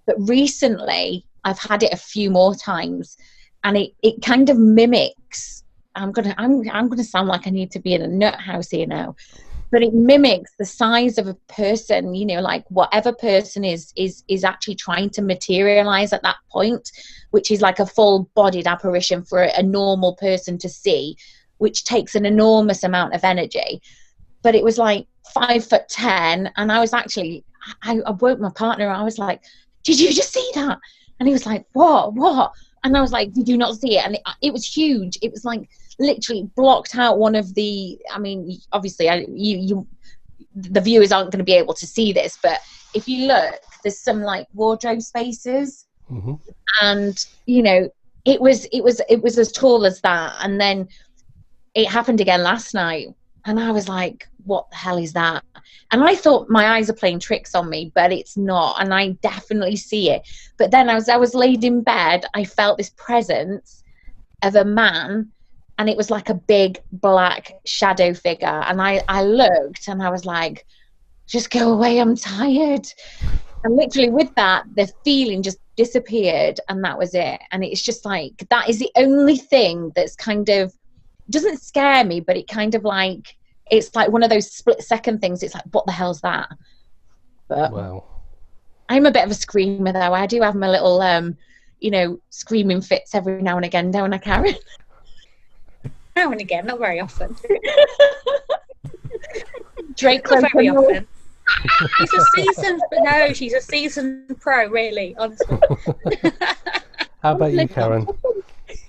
But 0.07 0.17
recently 0.19 1.27
i've 1.47 1.59
had 1.59 1.83
it 1.83 1.93
a 1.93 1.97
few 1.97 2.31
more 2.31 2.55
times 2.55 3.17
and 3.65 3.77
it, 3.77 3.93
it 4.03 4.23
kind 4.23 4.51
of 4.51 4.59
mimics 4.59 5.65
i'm 5.95 6.13
gonna 6.13 6.35
I'm, 6.37 6.69
I'm 6.71 6.89
gonna 6.89 7.05
sound 7.05 7.29
like 7.29 7.47
i 7.47 7.51
need 7.51 7.71
to 7.71 7.79
be 7.79 7.95
in 7.95 8.03
a 8.03 8.09
nut 8.09 8.39
house 8.39 8.69
here 8.69 8.87
now 8.87 9.17
but 9.73 9.83
it 9.83 9.95
mimics 9.95 10.53
the 10.59 10.65
size 10.65 11.19
of 11.19 11.27
a 11.27 11.35
person 11.49 12.15
you 12.15 12.27
know 12.27 12.41
like 12.41 12.65
whatever 12.69 13.13
person 13.13 13.65
is 13.65 13.93
is 13.97 14.23
is 14.29 14.45
actually 14.45 14.75
trying 14.75 15.11
to 15.11 15.23
materialize 15.23 16.13
at 16.13 16.23
that 16.23 16.37
point 16.51 16.91
which 17.31 17.51
is 17.51 17.61
like 17.61 17.79
a 17.79 17.87
full 17.87 18.29
bodied 18.35 18.67
apparition 18.67 19.25
for 19.25 19.43
a, 19.43 19.53
a 19.59 19.63
normal 19.63 20.15
person 20.17 20.59
to 20.59 20.69
see 20.69 21.17
which 21.59 21.85
takes 21.85 22.15
an 22.15 22.27
enormous 22.27 22.83
amount 22.85 23.15
of 23.15 23.25
energy. 23.25 23.81
But 24.43 24.55
it 24.55 24.65
was 24.65 24.79
like 24.79 25.07
five 25.35 25.65
foot 25.65 25.89
ten 25.89 26.53
and 26.57 26.71
i 26.71 26.79
was 26.79 26.93
actually 26.93 27.45
i, 27.83 27.99
I 28.07 28.13
woke 28.13 28.39
my 28.39 28.51
partner 28.51 28.89
i 28.89 29.03
was 29.03 29.19
like 29.19 29.43
did 29.83 29.99
you 30.01 30.13
just 30.13 30.33
see 30.33 30.51
that? 30.55 30.79
And 31.19 31.29
he 31.29 31.33
was 31.33 31.47
like 31.47 31.65
what? 31.73 32.15
What? 32.15 32.53
And 32.85 32.97
i 32.97 33.01
was 33.01 33.13
like 33.13 33.33
did 33.33 33.49
you 33.49 33.57
not 33.57 33.77
see 33.77 33.99
it? 33.99 34.05
And 34.05 34.15
it, 34.17 34.23
it 34.43 34.53
was 34.53 34.67
huge. 34.67 35.19
It 35.23 35.33
was 35.33 35.45
like 35.45 35.69
literally 35.99 36.49
blocked 36.57 36.97
out 36.97 37.19
one 37.19 37.35
of 37.35 37.55
the 37.55 37.99
i 38.13 38.19
mean 38.19 38.59
obviously 38.73 39.09
I, 39.09 39.25
you 39.29 39.57
you 39.59 39.87
the 40.55 40.81
viewers 40.81 41.11
aren't 41.11 41.31
going 41.31 41.39
to 41.39 41.45
be 41.45 41.55
able 41.55 41.73
to 41.73 41.87
see 41.87 42.13
this 42.13 42.39
but 42.43 42.61
if 42.95 43.09
you 43.09 43.27
look 43.27 43.55
there's 43.83 43.99
some 43.99 44.23
like 44.23 44.47
wardrobe 44.53 45.01
spaces. 45.01 45.87
Hmm 46.09 46.35
and 46.83 47.27
you 47.47 47.63
know 47.63 47.89
it 48.27 48.41
was 48.41 48.67
it 48.67 48.83
was 48.83 49.01
it 49.09 49.23
was 49.23 49.39
as 49.39 49.53
tall 49.53 49.87
as 49.87 50.01
that. 50.01 50.35
And 50.43 50.61
then 50.61 50.89
it 51.77 51.89
happened 51.89 52.21
again 52.21 52.43
last 52.43 52.75
night 52.75 53.07
and 53.45 53.61
i 53.61 53.71
was 53.71 53.89
like 53.89 54.29
what 54.47 54.71
the 54.71 54.77
hell 54.77 54.97
is 54.97 55.13
that? 55.13 55.45
And 55.91 56.03
I 56.03 56.15
thought 56.15 56.49
my 56.49 56.77
eyes 56.77 56.89
are 56.89 56.95
playing 56.95 57.21
tricks 57.21 57.55
on 57.55 57.69
me, 57.69 57.93
but 57.95 58.13
it's 58.13 58.37
not. 58.37 58.81
And 58.81 58.95
I 58.95 59.11
definitely 59.23 59.77
see 59.77 60.11
it. 60.11 60.23
But 60.57 60.71
then 60.71 60.89
as 60.89 61.09
I 61.09 61.17
was 61.17 61.35
laid 61.35 61.65
in 61.65 61.83
bed, 61.83 62.25
I 62.35 62.45
felt 62.45 62.79
this 62.79 62.91
presence 62.91 63.83
of 64.43 64.55
a 64.55 64.65
man 64.65 65.31
and 65.79 65.91
it 65.91 65.97
was 65.97 66.11
like 66.11 66.29
a 66.29 66.35
big 66.35 66.81
black 66.93 67.53
shadow 67.67 68.15
figure. 68.15 68.47
And 68.47 68.81
I, 68.81 69.03
I 69.09 69.25
looked 69.25 69.89
and 69.89 70.03
I 70.03 70.11
was 70.11 70.25
like, 70.25 70.65
just 71.27 71.51
go 71.51 71.73
away, 71.73 71.99
I'm 71.99 72.17
tired. 72.17 72.87
And 73.65 73.75
literally 73.75 74.11
with 74.11 74.33
that, 74.37 74.65
the 74.77 74.91
feeling 75.05 75.43
just 75.43 75.59
disappeared 75.77 76.61
and 76.69 76.83
that 76.85 76.97
was 76.97 77.15
it. 77.15 77.41
And 77.51 77.65
it's 77.65 77.83
just 77.83 78.05
like 78.05 78.47
that 78.49 78.69
is 78.69 78.79
the 78.79 78.91
only 78.97 79.37
thing 79.37 79.93
that's 79.97 80.15
kind 80.15 80.49
of 80.49 80.73
doesn't 81.31 81.63
scare 81.63 82.05
me, 82.05 82.21
but 82.21 82.37
it 82.37 82.49
kind 82.49 82.75
of 82.75 82.85
like 82.85 83.37
it's 83.71 83.95
like 83.95 84.11
one 84.11 84.23
of 84.23 84.31
those 84.31 84.51
split 84.51 84.83
second 84.83 85.21
things. 85.21 85.43
It's 85.43 85.55
like, 85.55 85.65
what 85.73 85.87
the 85.87 85.93
hell's 85.93 86.21
that? 86.21 86.49
But 87.49 87.73
Wow. 87.73 88.05
I'm 88.89 89.07
a 89.07 89.11
bit 89.11 89.25
of 89.25 89.31
a 89.31 89.35
screamer 89.35 89.93
though. 89.93 90.15
I 90.15 90.27
do 90.27 90.41
have 90.43 90.55
my 90.55 90.69
little 90.69 91.01
um, 91.01 91.37
you 91.81 91.91
know, 91.91 92.21
screaming 92.31 92.81
fits 92.81 93.15
every 93.15 93.43
now 93.43 93.57
and 93.57 93.65
again, 93.65 93.91
don't 93.91 94.13
I, 94.13 94.19
Karen? 94.19 94.55
Now 96.17 96.33
and 96.33 96.41
again, 96.41 96.65
not 96.65 96.79
very 96.79 96.99
often. 96.99 97.37
Drake 99.97 100.25
Not 100.31 100.51
very 100.51 100.71
often. 100.71 101.07
She's 101.99 102.15
a 102.15 102.21
seasoned, 102.35 102.81
but 102.91 103.01
no, 103.03 103.33
she's 103.35 103.53
a 103.53 103.61
seasoned 103.61 104.41
pro, 104.41 104.67
really, 104.69 105.15
honestly. 105.19 105.59
How 107.23 107.35
about 107.35 107.53
you, 107.53 107.69
Karen? 107.69 108.09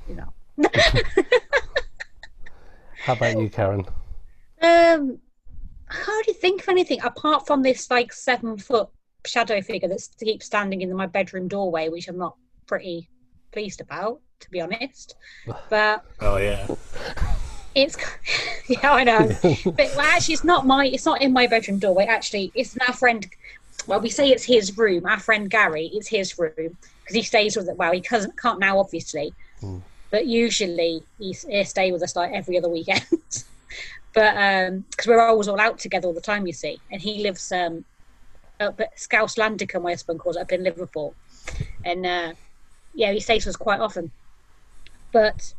You 0.07 0.15
know. 0.15 0.33
How 3.07 3.13
about 3.13 3.39
you, 3.39 3.49
Karen? 3.49 3.85
Um, 4.61 5.19
I 5.89 5.95
can't 5.95 6.37
think 6.41 6.63
of 6.63 6.67
anything 6.67 6.99
apart 7.01 7.47
from 7.47 7.63
this 7.63 7.89
like 7.89 8.11
seven 8.11 8.57
foot 8.57 8.89
shadow 9.25 9.61
figure 9.61 9.87
that 9.87 10.05
keeps 10.19 10.47
standing 10.47 10.81
in 10.81 10.93
my 10.93 11.05
bedroom 11.05 11.47
doorway, 11.47 11.87
which 11.87 12.09
I'm 12.09 12.17
not 12.17 12.35
pretty 12.65 13.07
pleased 13.53 13.79
about, 13.79 14.19
to 14.41 14.51
be 14.51 14.59
honest. 14.59 15.15
But 15.69 16.03
Oh 16.19 16.35
yeah. 16.35 16.67
it's 17.75 17.95
yeah, 18.67 18.91
I 18.91 19.05
know. 19.05 19.29
but 19.41 19.77
well, 19.95 20.01
actually, 20.01 20.33
it's 20.33 20.43
not 20.43 20.67
my. 20.67 20.87
It's 20.87 21.05
not 21.05 21.21
in 21.21 21.31
my 21.31 21.47
bedroom 21.47 21.79
doorway. 21.79 22.07
Actually, 22.07 22.51
it's 22.55 22.77
our 22.89 22.93
friend. 22.93 23.25
Well, 23.87 24.01
we 24.01 24.09
say 24.09 24.31
it's 24.31 24.43
his 24.43 24.77
room. 24.77 25.05
Our 25.05 25.19
friend 25.19 25.49
Gary, 25.49 25.89
it's 25.93 26.09
his 26.09 26.37
room 26.37 26.51
because 26.57 27.15
he 27.15 27.21
stays 27.21 27.55
with 27.55 27.69
it. 27.69 27.77
Well, 27.77 27.93
he 27.93 28.01
can't, 28.01 28.37
can't 28.37 28.59
now, 28.59 28.79
obviously, 28.79 29.33
but 30.11 30.25
usually 30.25 31.03
he 31.17 31.33
stay 31.33 31.91
with 31.91 32.03
us 32.03 32.15
like 32.15 32.31
every 32.33 32.57
other 32.57 32.69
weekend. 32.69 33.05
but 34.13 34.35
um, 34.37 34.85
because 34.89 35.07
we're 35.07 35.21
always 35.21 35.47
all 35.47 35.59
out 35.59 35.79
together 35.79 36.07
all 36.07 36.13
the 36.13 36.21
time, 36.21 36.47
you 36.47 36.53
see, 36.53 36.79
and 36.91 37.01
he 37.01 37.23
lives 37.23 37.51
um 37.51 37.85
up 38.59 38.79
at 38.79 38.99
Scouse 38.99 39.37
my 39.37 39.91
husband 39.91 40.19
calls 40.19 40.35
it, 40.35 40.41
up 40.41 40.51
in 40.51 40.63
Liverpool, 40.63 41.15
and 41.85 42.05
uh, 42.05 42.33
yeah, 42.93 43.11
he 43.11 43.19
stays 43.19 43.45
with 43.45 43.55
us 43.55 43.57
quite 43.57 43.79
often. 43.79 44.11
But 45.11 45.53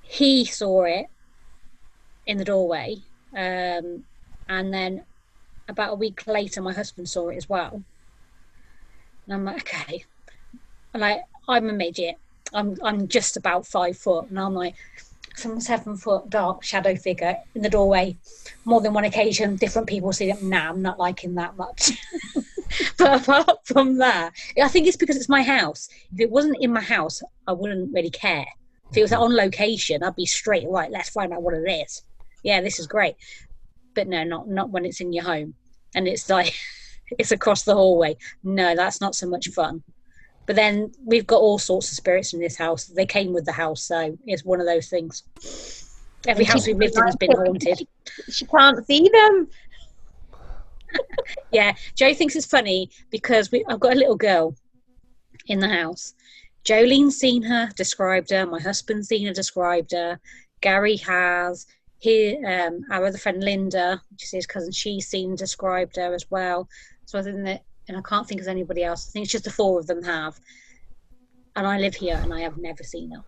he 0.00 0.44
saw 0.44 0.84
it 0.84 1.06
in 2.26 2.38
the 2.38 2.44
doorway, 2.44 2.96
um, 3.36 4.04
and 4.48 4.72
then 4.72 5.04
about 5.68 5.92
a 5.92 5.96
week 5.96 6.26
later, 6.26 6.60
my 6.60 6.72
husband 6.72 7.08
saw 7.08 7.28
it 7.28 7.36
as 7.36 7.48
well. 7.48 7.82
And 9.26 9.34
I'm 9.34 9.44
like, 9.44 9.62
okay, 9.62 10.04
and 10.92 11.00
like 11.00 11.20
I'm 11.48 11.68
a 11.68 11.72
midget. 11.72 12.16
I'm 12.54 12.76
I'm 12.82 13.08
just 13.08 13.36
about 13.36 13.66
five 13.66 13.96
foot, 13.96 14.30
and 14.30 14.38
I'm 14.38 14.54
like 14.54 14.74
some 15.36 15.60
seven 15.60 15.96
foot 15.96 16.30
dark 16.30 16.62
shadow 16.62 16.94
figure 16.94 17.36
in 17.54 17.62
the 17.62 17.68
doorway. 17.68 18.16
More 18.64 18.80
than 18.80 18.94
one 18.94 19.04
occasion, 19.04 19.56
different 19.56 19.88
people 19.88 20.12
see 20.12 20.30
it. 20.30 20.42
Nah, 20.42 20.70
I'm 20.70 20.82
not 20.82 20.98
liking 20.98 21.34
that 21.34 21.56
much. 21.56 21.90
but 22.98 23.22
apart 23.22 23.58
from 23.64 23.98
that, 23.98 24.32
I 24.60 24.68
think 24.68 24.86
it's 24.86 24.96
because 24.96 25.16
it's 25.16 25.28
my 25.28 25.42
house. 25.42 25.88
If 26.12 26.20
it 26.20 26.30
wasn't 26.30 26.58
in 26.60 26.72
my 26.72 26.80
house, 26.80 27.22
I 27.46 27.52
wouldn't 27.52 27.92
really 27.92 28.10
care. 28.10 28.46
If 28.90 28.96
it 28.96 29.02
was 29.02 29.12
on 29.12 29.34
location, 29.34 30.02
I'd 30.02 30.16
be 30.16 30.26
straight 30.26 30.68
right. 30.68 30.90
Let's 30.90 31.10
find 31.10 31.32
out 31.32 31.42
what 31.42 31.54
it 31.54 31.68
is. 31.68 32.02
Yeah, 32.42 32.60
this 32.60 32.78
is 32.78 32.86
great. 32.86 33.16
But 33.94 34.08
no, 34.08 34.24
not 34.24 34.48
not 34.48 34.70
when 34.70 34.84
it's 34.84 35.00
in 35.00 35.12
your 35.12 35.24
home 35.24 35.54
and 35.94 36.06
it's 36.06 36.28
like 36.28 36.54
it's 37.18 37.32
across 37.32 37.62
the 37.64 37.74
hallway. 37.74 38.16
No, 38.42 38.74
that's 38.74 39.00
not 39.00 39.14
so 39.14 39.26
much 39.26 39.48
fun. 39.48 39.82
But 40.46 40.56
then 40.56 40.92
we've 41.04 41.26
got 41.26 41.40
all 41.40 41.58
sorts 41.58 41.90
of 41.90 41.96
spirits 41.96 42.34
in 42.34 42.40
this 42.40 42.56
house. 42.56 42.86
They 42.86 43.06
came 43.06 43.32
with 43.32 43.44
the 43.44 43.52
house, 43.52 43.82
so 43.84 44.18
it's 44.26 44.44
one 44.44 44.60
of 44.60 44.66
those 44.66 44.88
things. 44.88 45.22
Every 46.26 46.44
house 46.44 46.66
we've 46.66 46.76
lived 46.76 46.96
in 46.96 47.04
has 47.04 47.16
been 47.16 47.32
haunted. 47.32 47.86
She 48.30 48.46
can't 48.46 48.86
see 48.86 49.08
them. 49.12 49.48
Yeah, 51.50 51.74
Joe 51.96 52.14
thinks 52.14 52.36
it's 52.36 52.46
funny 52.46 52.90
because 53.10 53.50
we, 53.50 53.64
I've 53.68 53.80
got 53.80 53.94
a 53.94 53.98
little 53.98 54.16
girl 54.16 54.54
in 55.46 55.58
the 55.58 55.68
house. 55.68 56.14
Jolene's 56.64 57.18
seen 57.18 57.42
her, 57.42 57.68
described 57.76 58.30
her. 58.30 58.46
My 58.46 58.60
husband's 58.60 59.08
seen 59.08 59.26
her, 59.26 59.32
described 59.32 59.92
her. 59.92 60.20
Gary 60.60 60.96
has. 60.96 61.66
He, 61.98 62.36
um, 62.44 62.80
our 62.90 63.06
other 63.06 63.18
friend 63.18 63.42
Linda, 63.42 64.00
which 64.10 64.24
is 64.24 64.30
his 64.30 64.46
cousin, 64.46 64.72
she's 64.72 65.08
seen, 65.08 65.36
described 65.36 65.96
her 65.96 66.14
as 66.14 66.30
well. 66.30 66.68
So 67.06 67.18
I 67.18 67.22
think 67.22 67.44
that, 67.44 67.62
and 67.88 67.96
I 67.96 68.00
can't 68.02 68.26
think 68.26 68.40
of 68.40 68.48
anybody 68.48 68.84
else. 68.84 69.08
I 69.08 69.10
think 69.12 69.24
it's 69.24 69.32
just 69.32 69.44
the 69.44 69.50
four 69.50 69.78
of 69.78 69.86
them 69.86 70.02
have. 70.02 70.38
And 71.56 71.66
I 71.66 71.78
live 71.78 71.94
here, 71.94 72.18
and 72.22 72.32
I 72.34 72.40
have 72.40 72.56
never 72.56 72.82
seen 72.82 73.10
her. 73.12 73.22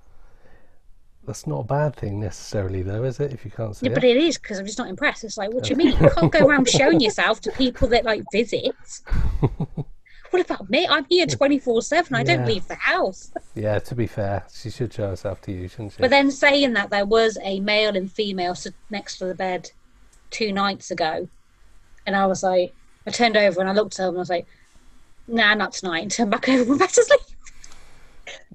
That's 1.25 1.47
not 1.47 1.61
a 1.61 1.65
bad 1.65 1.97
thing 1.97 2.21
necessarily, 2.21 2.83
though, 2.83 3.03
is 3.05 3.19
it? 3.21 3.33
If 3.33 3.45
you 3.45 3.51
can't 3.51 3.75
see 3.77 3.87
Yeah, 3.87 3.93
it. 3.93 3.95
but 3.97 4.05
it 4.05 4.17
is 4.17 4.39
because 4.39 4.59
I'm 4.59 4.67
just 4.67 4.79
not 4.79 4.89
impressed. 4.89 5.25
It's 5.25 5.37
like, 5.37 5.53
what 5.53 5.65
do 5.65 5.71
you 5.71 5.77
mean? 5.77 6.01
You 6.01 6.11
can't 6.11 6.33
go 6.33 6.47
around 6.47 6.69
showing 6.81 7.01
yourself 7.01 7.41
to 7.43 7.53
people 7.53 7.89
that 7.89 8.05
like 8.05 8.23
visit. 8.33 8.75
What 10.31 10.45
about 10.45 10.69
me? 10.69 10.87
I'm 10.87 11.07
here 11.09 11.25
24 11.27 11.83
7. 11.83 12.15
I 12.15 12.23
don't 12.23 12.47
leave 12.47 12.67
the 12.69 12.75
house. 12.75 13.33
Yeah, 13.55 13.79
to 13.79 13.95
be 13.95 14.07
fair, 14.07 14.45
she 14.53 14.69
should 14.71 14.93
show 14.93 15.09
herself 15.09 15.41
to 15.43 15.53
you, 15.53 15.67
shouldn't 15.67 15.93
she? 15.93 15.99
But 16.03 16.11
then 16.11 16.31
saying 16.31 16.75
that, 16.75 16.91
there 16.91 17.07
was 17.07 17.39
a 17.43 17.61
male 17.61 17.97
and 17.97 18.13
female 18.13 18.55
next 18.91 19.17
to 19.19 19.25
the 19.25 19.35
bed 19.35 19.71
two 20.31 20.53
nights 20.53 20.91
ago. 20.91 21.27
And 22.07 22.15
I 22.15 22.27
was 22.27 22.43
like, 22.43 22.75
I 23.07 23.11
turned 23.11 23.37
over 23.37 23.61
and 23.61 23.69
I 23.69 23.73
looked 23.73 23.95
at 23.95 24.05
them 24.07 24.11
and 24.11 24.19
I 24.19 24.21
was 24.21 24.31
like, 24.31 24.47
nah, 25.29 25.55
not 25.55 25.73
tonight. 25.73 26.03
And 26.03 26.11
turned 26.11 26.31
back 26.31 26.49
over 26.49 26.61
and 26.61 26.69
went 26.69 26.81
back 26.81 26.93
to 26.93 27.05
sleep. 27.05 27.21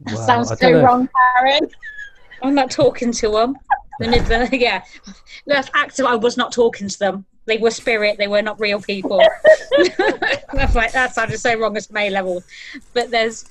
That 0.06 0.16
Wow, 0.16 0.26
sounds 0.26 0.60
so 0.60 0.72
wrong, 0.84 1.08
Karen. 1.38 1.70
I'm 2.42 2.56
not 2.56 2.72
talking 2.72 3.12
to 3.14 3.30
them. 3.30 3.58
Yeah, 4.52 4.84
that's 5.46 5.70
active. 5.76 6.08
I 6.08 6.16
was 6.16 6.36
not 6.36 6.52
talking 6.52 6.88
to 6.90 6.98
them. 7.00 7.26
They 7.46 7.58
were 7.58 7.70
spirit. 7.70 8.18
They 8.18 8.28
were 8.28 8.42
not 8.42 8.60
real 8.60 8.82
people. 8.82 9.24
that's 10.54 10.74
like 10.74 10.92
that 10.94 11.14
sounded 11.14 11.40
so 11.40 11.54
wrong 11.60 11.78
as 11.78 11.92
May 11.92 12.10
level. 12.10 12.44
But 12.96 13.12
there's, 13.12 13.46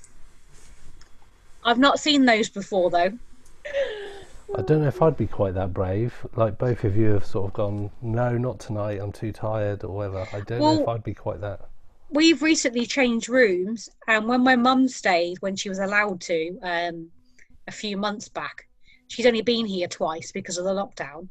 I've 1.63 1.79
not 1.79 2.01
seen 2.01 2.25
those 2.25 2.49
before 2.49 2.91
though. 2.91 3.13
I 4.55 4.63
don't 4.63 4.83
know 4.83 4.89
if 4.89 5.01
I'd 5.01 5.17
be 5.17 5.27
quite 5.27 5.55
that 5.55 5.73
brave. 5.73 6.15
Like 6.35 6.59
both 6.59 6.85
of 6.85 6.97
you 6.97 7.11
have 7.11 7.25
sort 7.25 7.47
of 7.47 7.53
gone, 7.53 7.91
no, 8.03 8.37
not 8.37 8.59
tonight. 8.59 9.01
I'm 9.01 9.13
too 9.13 9.33
tired 9.33 9.85
or 9.85 9.95
whatever. 9.95 10.27
I 10.33 10.41
don't 10.41 10.61
know 10.61 10.83
if 10.83 10.89
I'd 10.89 11.05
be 11.05 11.15
quite 11.15 11.41
that. 11.41 11.69
We've 12.11 12.43
recently 12.43 12.87
changed 12.87 13.29
rooms, 13.29 13.89
and 14.09 14.27
when 14.27 14.43
my 14.43 14.57
mum 14.57 14.89
stayed, 14.89 15.41
when 15.41 15.55
she 15.55 15.69
was 15.69 15.79
allowed 15.79 16.21
to, 16.23 16.59
um, 16.63 17.11
a 17.69 17.73
few 17.73 17.97
months 17.97 18.29
back, 18.29 18.67
she's 19.07 19.27
only 19.27 19.43
been 19.43 19.65
here 19.65 19.87
twice 19.87 20.33
because 20.33 20.59
of 20.59 20.65
the 20.65 20.75
lockdown. 20.75 21.29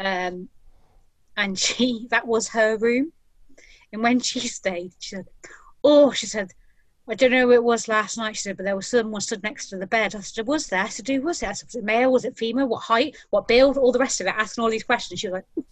Um, 0.00 0.48
and 1.36 1.56
she 1.66 2.08
that 2.10 2.26
was 2.26 2.48
her 2.48 2.76
room. 2.76 3.12
And 3.92 4.02
when 4.02 4.18
she 4.18 4.40
stayed, 4.40 4.92
she 4.98 5.16
said, 5.16 5.26
"Oh," 5.84 6.10
she 6.10 6.26
said, 6.26 6.52
"I 7.08 7.14
don't 7.14 7.30
know 7.30 7.46
who 7.46 7.52
it 7.52 7.64
was 7.64 7.88
last 7.88 8.16
night." 8.16 8.36
She 8.36 8.42
said, 8.42 8.56
"But 8.56 8.64
there 8.64 8.76
was 8.76 8.86
someone 8.86 9.20
stood 9.20 9.42
next 9.42 9.68
to 9.70 9.76
the 9.76 9.86
bed." 9.86 10.14
I 10.14 10.20
said, 10.20 10.46
"Was 10.46 10.68
there?" 10.68 10.84
I 10.84 10.88
said, 10.88 11.08
"Who 11.08 11.20
was 11.22 11.42
it?" 11.42 11.48
I 11.48 11.52
said, 11.52 11.68
"Was 11.68 11.74
it 11.74 11.84
male? 11.84 12.12
Was 12.12 12.24
it 12.24 12.36
female? 12.36 12.66
What 12.68 12.80
height? 12.80 13.16
What 13.30 13.48
build? 13.48 13.76
All 13.76 13.92
the 13.92 13.98
rest 13.98 14.20
of 14.20 14.26
it." 14.26 14.34
Asking 14.36 14.62
all 14.62 14.70
these 14.70 14.84
questions. 14.84 15.20
She 15.20 15.28
was 15.28 15.34
like, 15.34 15.44
hmm, 15.54 15.62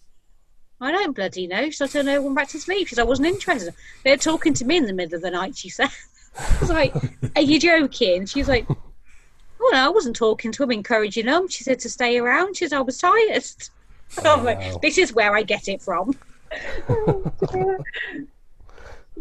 "I 0.80 0.92
don't 0.92 1.14
bloody 1.14 1.46
know." 1.46 1.70
So 1.70 1.84
I 1.84 1.88
turned 1.88 2.08
over 2.08 2.16
and 2.16 2.24
went 2.26 2.36
back 2.36 2.48
to 2.48 2.60
sleep. 2.60 2.88
She 2.88 2.94
said, 2.94 3.02
"I 3.02 3.06
wasn't 3.06 3.28
interested." 3.28 3.74
They're 4.04 4.16
talking 4.16 4.54
to 4.54 4.64
me 4.64 4.76
in 4.76 4.86
the 4.86 4.92
middle 4.92 5.16
of 5.16 5.22
the 5.22 5.30
night. 5.30 5.56
She 5.56 5.68
said, 5.68 5.90
"I 6.38 6.58
was 6.60 6.70
like, 6.70 6.94
are 7.36 7.42
you 7.42 7.58
joking?" 7.60 8.26
She's 8.26 8.48
like. 8.48 8.66
Oh 9.62 9.70
no, 9.74 9.78
I 9.78 9.88
wasn't 9.90 10.16
talking 10.16 10.52
to 10.52 10.62
him, 10.62 10.70
encouraging 10.70 11.26
him. 11.26 11.46
She 11.46 11.64
said 11.64 11.80
to 11.80 11.90
stay 11.90 12.16
around. 12.16 12.56
She 12.56 12.66
said 12.66 12.78
I 12.78 12.80
was 12.80 12.96
tired. 12.96 13.44
I'm 14.24 14.44
like, 14.44 14.80
this 14.80 14.98
is 14.98 15.12
where 15.12 15.36
I 15.36 15.42
get 15.42 15.68
it 15.68 15.82
from. 15.82 16.16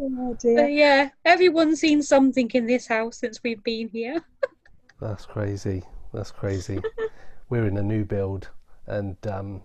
Oh 0.02 0.30
But 0.30 0.40
dear. 0.40 0.68
yeah, 0.68 1.10
everyone's 1.26 1.80
seen 1.82 2.02
something 2.02 2.50
in 2.54 2.66
this 2.66 2.88
house 2.88 3.18
since 3.20 3.40
we've 3.44 3.64
been 3.64 3.90
here. 3.90 4.24
That's 5.02 5.26
crazy. 5.26 5.84
That's 6.14 6.32
crazy. 6.32 6.80
We're 7.50 7.68
in 7.68 7.78
a 7.78 7.84
new 7.84 8.06
build, 8.06 8.50
and 8.88 9.16
um, 9.28 9.62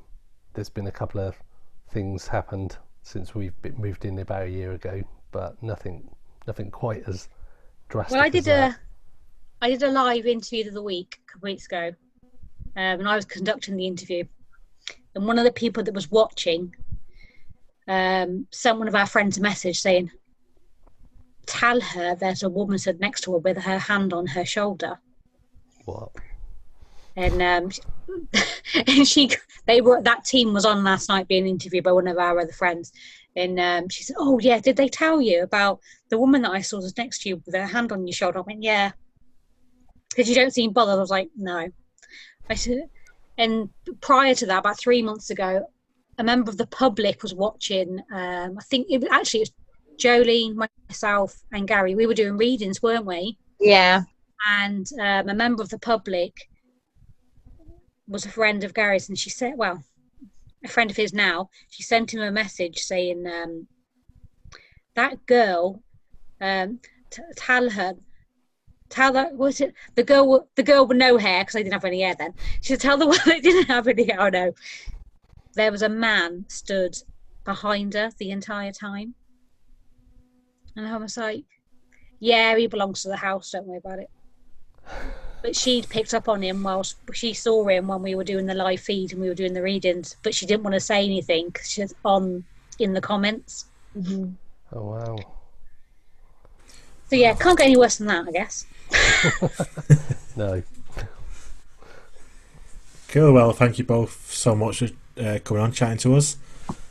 there's 0.55 0.71
been 0.71 0.87
a 0.87 0.93
couple 0.93 1.21
of 1.21 1.37
things 1.91 2.27
happened 2.27 2.77
since 3.03 3.35
we've 3.35 3.61
been 3.63 3.77
moved 3.79 4.05
in 4.05 4.19
about 4.19 4.43
a 4.47 4.51
year 4.51 4.73
ago, 4.73 5.03
but 5.31 5.63
nothing, 5.63 6.09
nothing 6.47 6.71
quite 6.71 7.03
as 7.07 7.29
drastic. 7.89 8.15
Well, 8.15 8.23
I 8.23 8.27
as 8.27 8.33
did 8.33 8.45
that. 8.45 8.71
a, 8.73 8.79
I 9.65 9.71
did 9.71 9.83
a 9.83 9.91
live 9.91 10.27
interview 10.27 10.67
of 10.67 10.75
the 10.75 10.83
week 10.83 11.19
a 11.29 11.33
couple 11.33 11.47
weeks 11.51 11.67
ago, 11.67 11.93
um, 12.77 13.01
and 13.01 13.09
I 13.09 13.15
was 13.17 13.25
conducting 13.25 13.77
the 13.77 13.87
interview, 13.87 14.25
and 15.15 15.27
one 15.27 15.39
of 15.39 15.45
the 15.45 15.53
people 15.53 15.83
that 15.85 15.95
was 15.95 16.11
watching 16.11 16.75
um, 17.87 18.47
sent 18.51 18.79
one 18.79 18.89
of 18.89 18.95
our 18.95 19.07
friends 19.07 19.37
a 19.39 19.41
message 19.43 19.79
saying, 19.81 20.11
"Tell 21.47 21.81
her 21.81 22.15
there's 22.15 22.43
a 22.43 22.49
woman 22.49 22.79
stood 22.79 23.01
next 23.01 23.23
to 23.23 23.33
her 23.33 23.39
with 23.39 23.59
her 23.59 23.79
hand 23.79 24.13
on 24.13 24.27
her 24.29 24.45
shoulder." 24.45 25.01
What? 25.85 26.11
and 27.17 27.43
um, 27.43 27.71
and 28.87 29.07
she 29.09 29.31
they 29.67 29.81
were 29.81 30.03
that 30.03 30.25
team 30.25 30.53
was 30.53 30.65
on 30.65 30.85
last 30.85 31.09
night 31.09 31.29
being 31.29 31.47
interviewed 31.47 31.85
by 31.85 31.93
one 31.93 32.09
of 32.09 32.19
our 32.19 32.39
other 32.39 32.53
friends. 32.53 32.93
And 33.37 33.59
um, 33.59 33.89
she 33.89 34.05
said 34.05 34.17
oh 34.19 34.39
yeah 34.39 34.61
did 34.61 34.77
they 34.77 34.89
tell 34.89 35.21
you 35.21 35.43
about 35.43 35.81
the 36.09 36.19
woman 36.19 36.43
that 36.43 36.53
i 36.53 36.61
saw 36.61 36.77
was 36.77 36.97
next 36.97 37.23
to 37.23 37.31
you 37.31 37.43
with 37.45 37.55
her 37.55 37.67
hand 37.67 37.93
on 37.93 38.07
your 38.07 38.15
shoulder? 38.15 38.39
I 38.39 38.43
went 38.43 38.63
yeah. 38.63 38.93
Because 40.11 40.29
you 40.29 40.35
don't 40.35 40.53
seem 40.53 40.73
bothered. 40.73 40.97
I 40.97 41.01
was 41.01 41.11
like 41.11 41.31
no. 41.37 41.69
I 42.49 42.55
said 42.55 42.89
and 43.37 43.71
prior 44.01 44.35
to 44.35 44.47
that 44.47 44.59
about 44.59 44.79
three 44.79 45.03
months 45.03 45.31
ago 45.31 45.67
a 46.19 46.25
member 46.25 46.49
of 46.49 46.57
the 46.57 46.67
public 46.69 47.25
was 47.25 47.35
watching 47.35 47.99
um, 48.13 48.57
i 48.57 48.63
think 48.71 48.87
it 48.89 49.01
was 49.01 49.11
actually 49.11 49.41
it 49.41 49.51
was 49.51 49.64
jolene 49.99 50.55
myself 50.89 51.43
and 51.53 51.69
gary 51.69 51.95
we 51.95 52.07
were 52.07 52.15
doing 52.15 52.37
readings 52.37 52.83
weren't 52.83 53.07
we 53.07 53.39
Yeah. 53.61 54.03
and 54.49 54.87
um, 55.01 55.29
a 55.29 55.35
member 55.35 55.63
of 55.63 55.71
the 55.71 55.79
public 55.79 56.49
was 58.07 58.27
a 58.27 58.31
friend 58.31 58.65
of 58.65 58.75
Gary's, 58.75 59.09
and 59.09 59.19
she 59.19 59.31
said, 59.31 59.55
"Well, 59.57 59.83
a 60.65 60.69
friend 60.69 60.91
of 60.91 60.97
his 60.97 61.13
now." 61.13 61.49
She 61.69 61.83
sent 61.83 62.13
him 62.13 62.21
a 62.21 62.31
message 62.31 62.81
saying, 62.81 63.27
um, 63.27 63.67
"That 64.95 65.27
girl, 65.27 65.83
um, 66.41 66.81
t- 67.11 67.23
tell 67.37 67.71
her." 67.71 67.95
Tell 68.91 69.13
that 69.15 69.37
was 69.37 69.61
it 69.61 69.75
the 69.95 70.05
girl 70.05 70.49
the 70.55 70.63
girl 70.63 70.87
with 70.87 70.99
no 70.99 71.17
hair 71.17 71.41
because 71.43 71.57
I 71.57 71.63
didn't 71.63 71.73
have 71.73 71.85
any 71.85 72.03
hair 72.03 72.15
then. 72.15 72.35
She 72.61 72.75
said, 72.75 72.81
"Tell 72.81 72.99
the 72.99 73.07
one 73.15 73.19
that 73.27 73.43
didn't 73.43 73.67
have 73.67 73.89
any 73.89 74.05
hair." 74.05 74.21
Oh 74.21 74.29
no, 74.29 74.53
there 75.55 75.73
was 75.73 75.83
a 75.83 75.89
man 75.89 76.45
stood 76.49 76.97
behind 77.45 77.95
her 77.95 78.11
the 78.19 78.31
entire 78.31 78.73
time, 78.73 79.15
and 80.77 80.87
I 80.87 80.97
was 80.97 81.17
like, 81.17 81.45
"Yeah, 82.21 82.57
he 82.57 82.67
belongs 82.67 83.03
to 83.03 83.09
the 83.09 83.17
house. 83.17 83.51
Don't 83.53 83.67
worry 83.67 83.79
about 83.79 83.99
it." 84.01 84.11
but 85.43 85.55
she'd 85.57 85.89
picked 85.91 86.15
up 86.15 86.27
on 86.29 86.43
him 86.43 86.63
whilst 86.63 86.97
she 87.13 87.35
saw 87.35 87.67
him 87.69 87.87
when 87.89 88.01
we 88.03 88.15
were 88.15 88.25
doing 88.25 88.47
the 88.47 88.55
live 88.55 88.81
feed 88.81 89.13
and 89.13 89.21
we 89.21 89.29
were 89.29 89.35
doing 89.35 89.53
the 89.53 89.61
readings 89.63 90.17
but 90.23 90.35
she 90.35 90.47
didn't 90.47 90.63
want 90.63 90.73
to 90.73 90.81
say 90.81 91.05
anything 91.05 91.47
because 91.49 91.69
she 91.71 91.83
was 91.83 91.95
on 92.05 92.43
in 92.79 92.93
the 92.95 93.01
comments 93.01 93.67
Mhm. 93.97 94.35
Oh 94.75 94.83
wow. 94.83 95.17
so 97.11 97.17
yeah 97.17 97.35
can't 97.35 97.57
get 97.59 97.67
any 97.67 97.77
worse 97.77 97.97
than 97.97 98.07
that 98.09 98.27
i 98.27 98.31
guess 98.31 98.67
No. 100.37 100.63
Cool. 103.09 103.33
Well, 103.33 103.53
thank 103.53 103.79
you 103.79 103.85
both 103.85 104.31
so 104.33 104.55
much 104.57 104.79
for 104.81 104.89
uh, 105.21 105.39
coming 105.45 105.63
on, 105.63 105.73
chatting 105.73 105.99
to 105.99 106.17
us. 106.17 106.37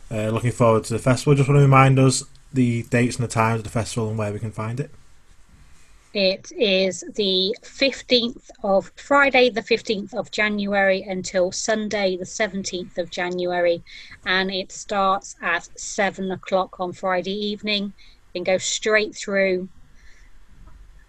Uh, 0.09 0.29
looking 0.29 0.51
forward 0.51 0.83
to 0.85 0.93
the 0.93 0.99
festival. 0.99 1.35
Just 1.35 1.49
want 1.49 1.57
to 1.57 1.61
remind 1.63 1.99
us 1.99 2.23
the 2.53 2.83
dates 2.83 3.17
and 3.17 3.23
the 3.23 3.31
times 3.31 3.59
of 3.59 3.63
the 3.63 3.69
festival 3.69 4.09
and 4.09 4.17
where 4.17 4.31
we 4.31 4.39
can 4.39 4.51
find 4.51 4.79
it. 4.79 4.91
it 6.13 6.51
is 6.51 7.03
the 7.15 7.55
15th 7.63 8.49
of 8.63 8.91
friday 8.95 9.49
the 9.49 9.63
15th 9.63 10.13
of 10.13 10.29
january 10.29 11.01
until 11.01 11.51
sunday 11.51 12.15
the 12.15 12.25
17th 12.25 12.97
of 12.97 13.09
january. 13.09 13.83
And 14.25 14.51
it 14.51 14.71
starts 14.71 15.35
at 15.41 15.67
7 15.79 16.31
o'clock 16.31 16.79
on 16.79 16.93
friday 16.93 17.37
evening 17.51 17.93
and 18.35 18.45
goes 18.45 18.63
straight 18.63 19.15
through 19.15 19.67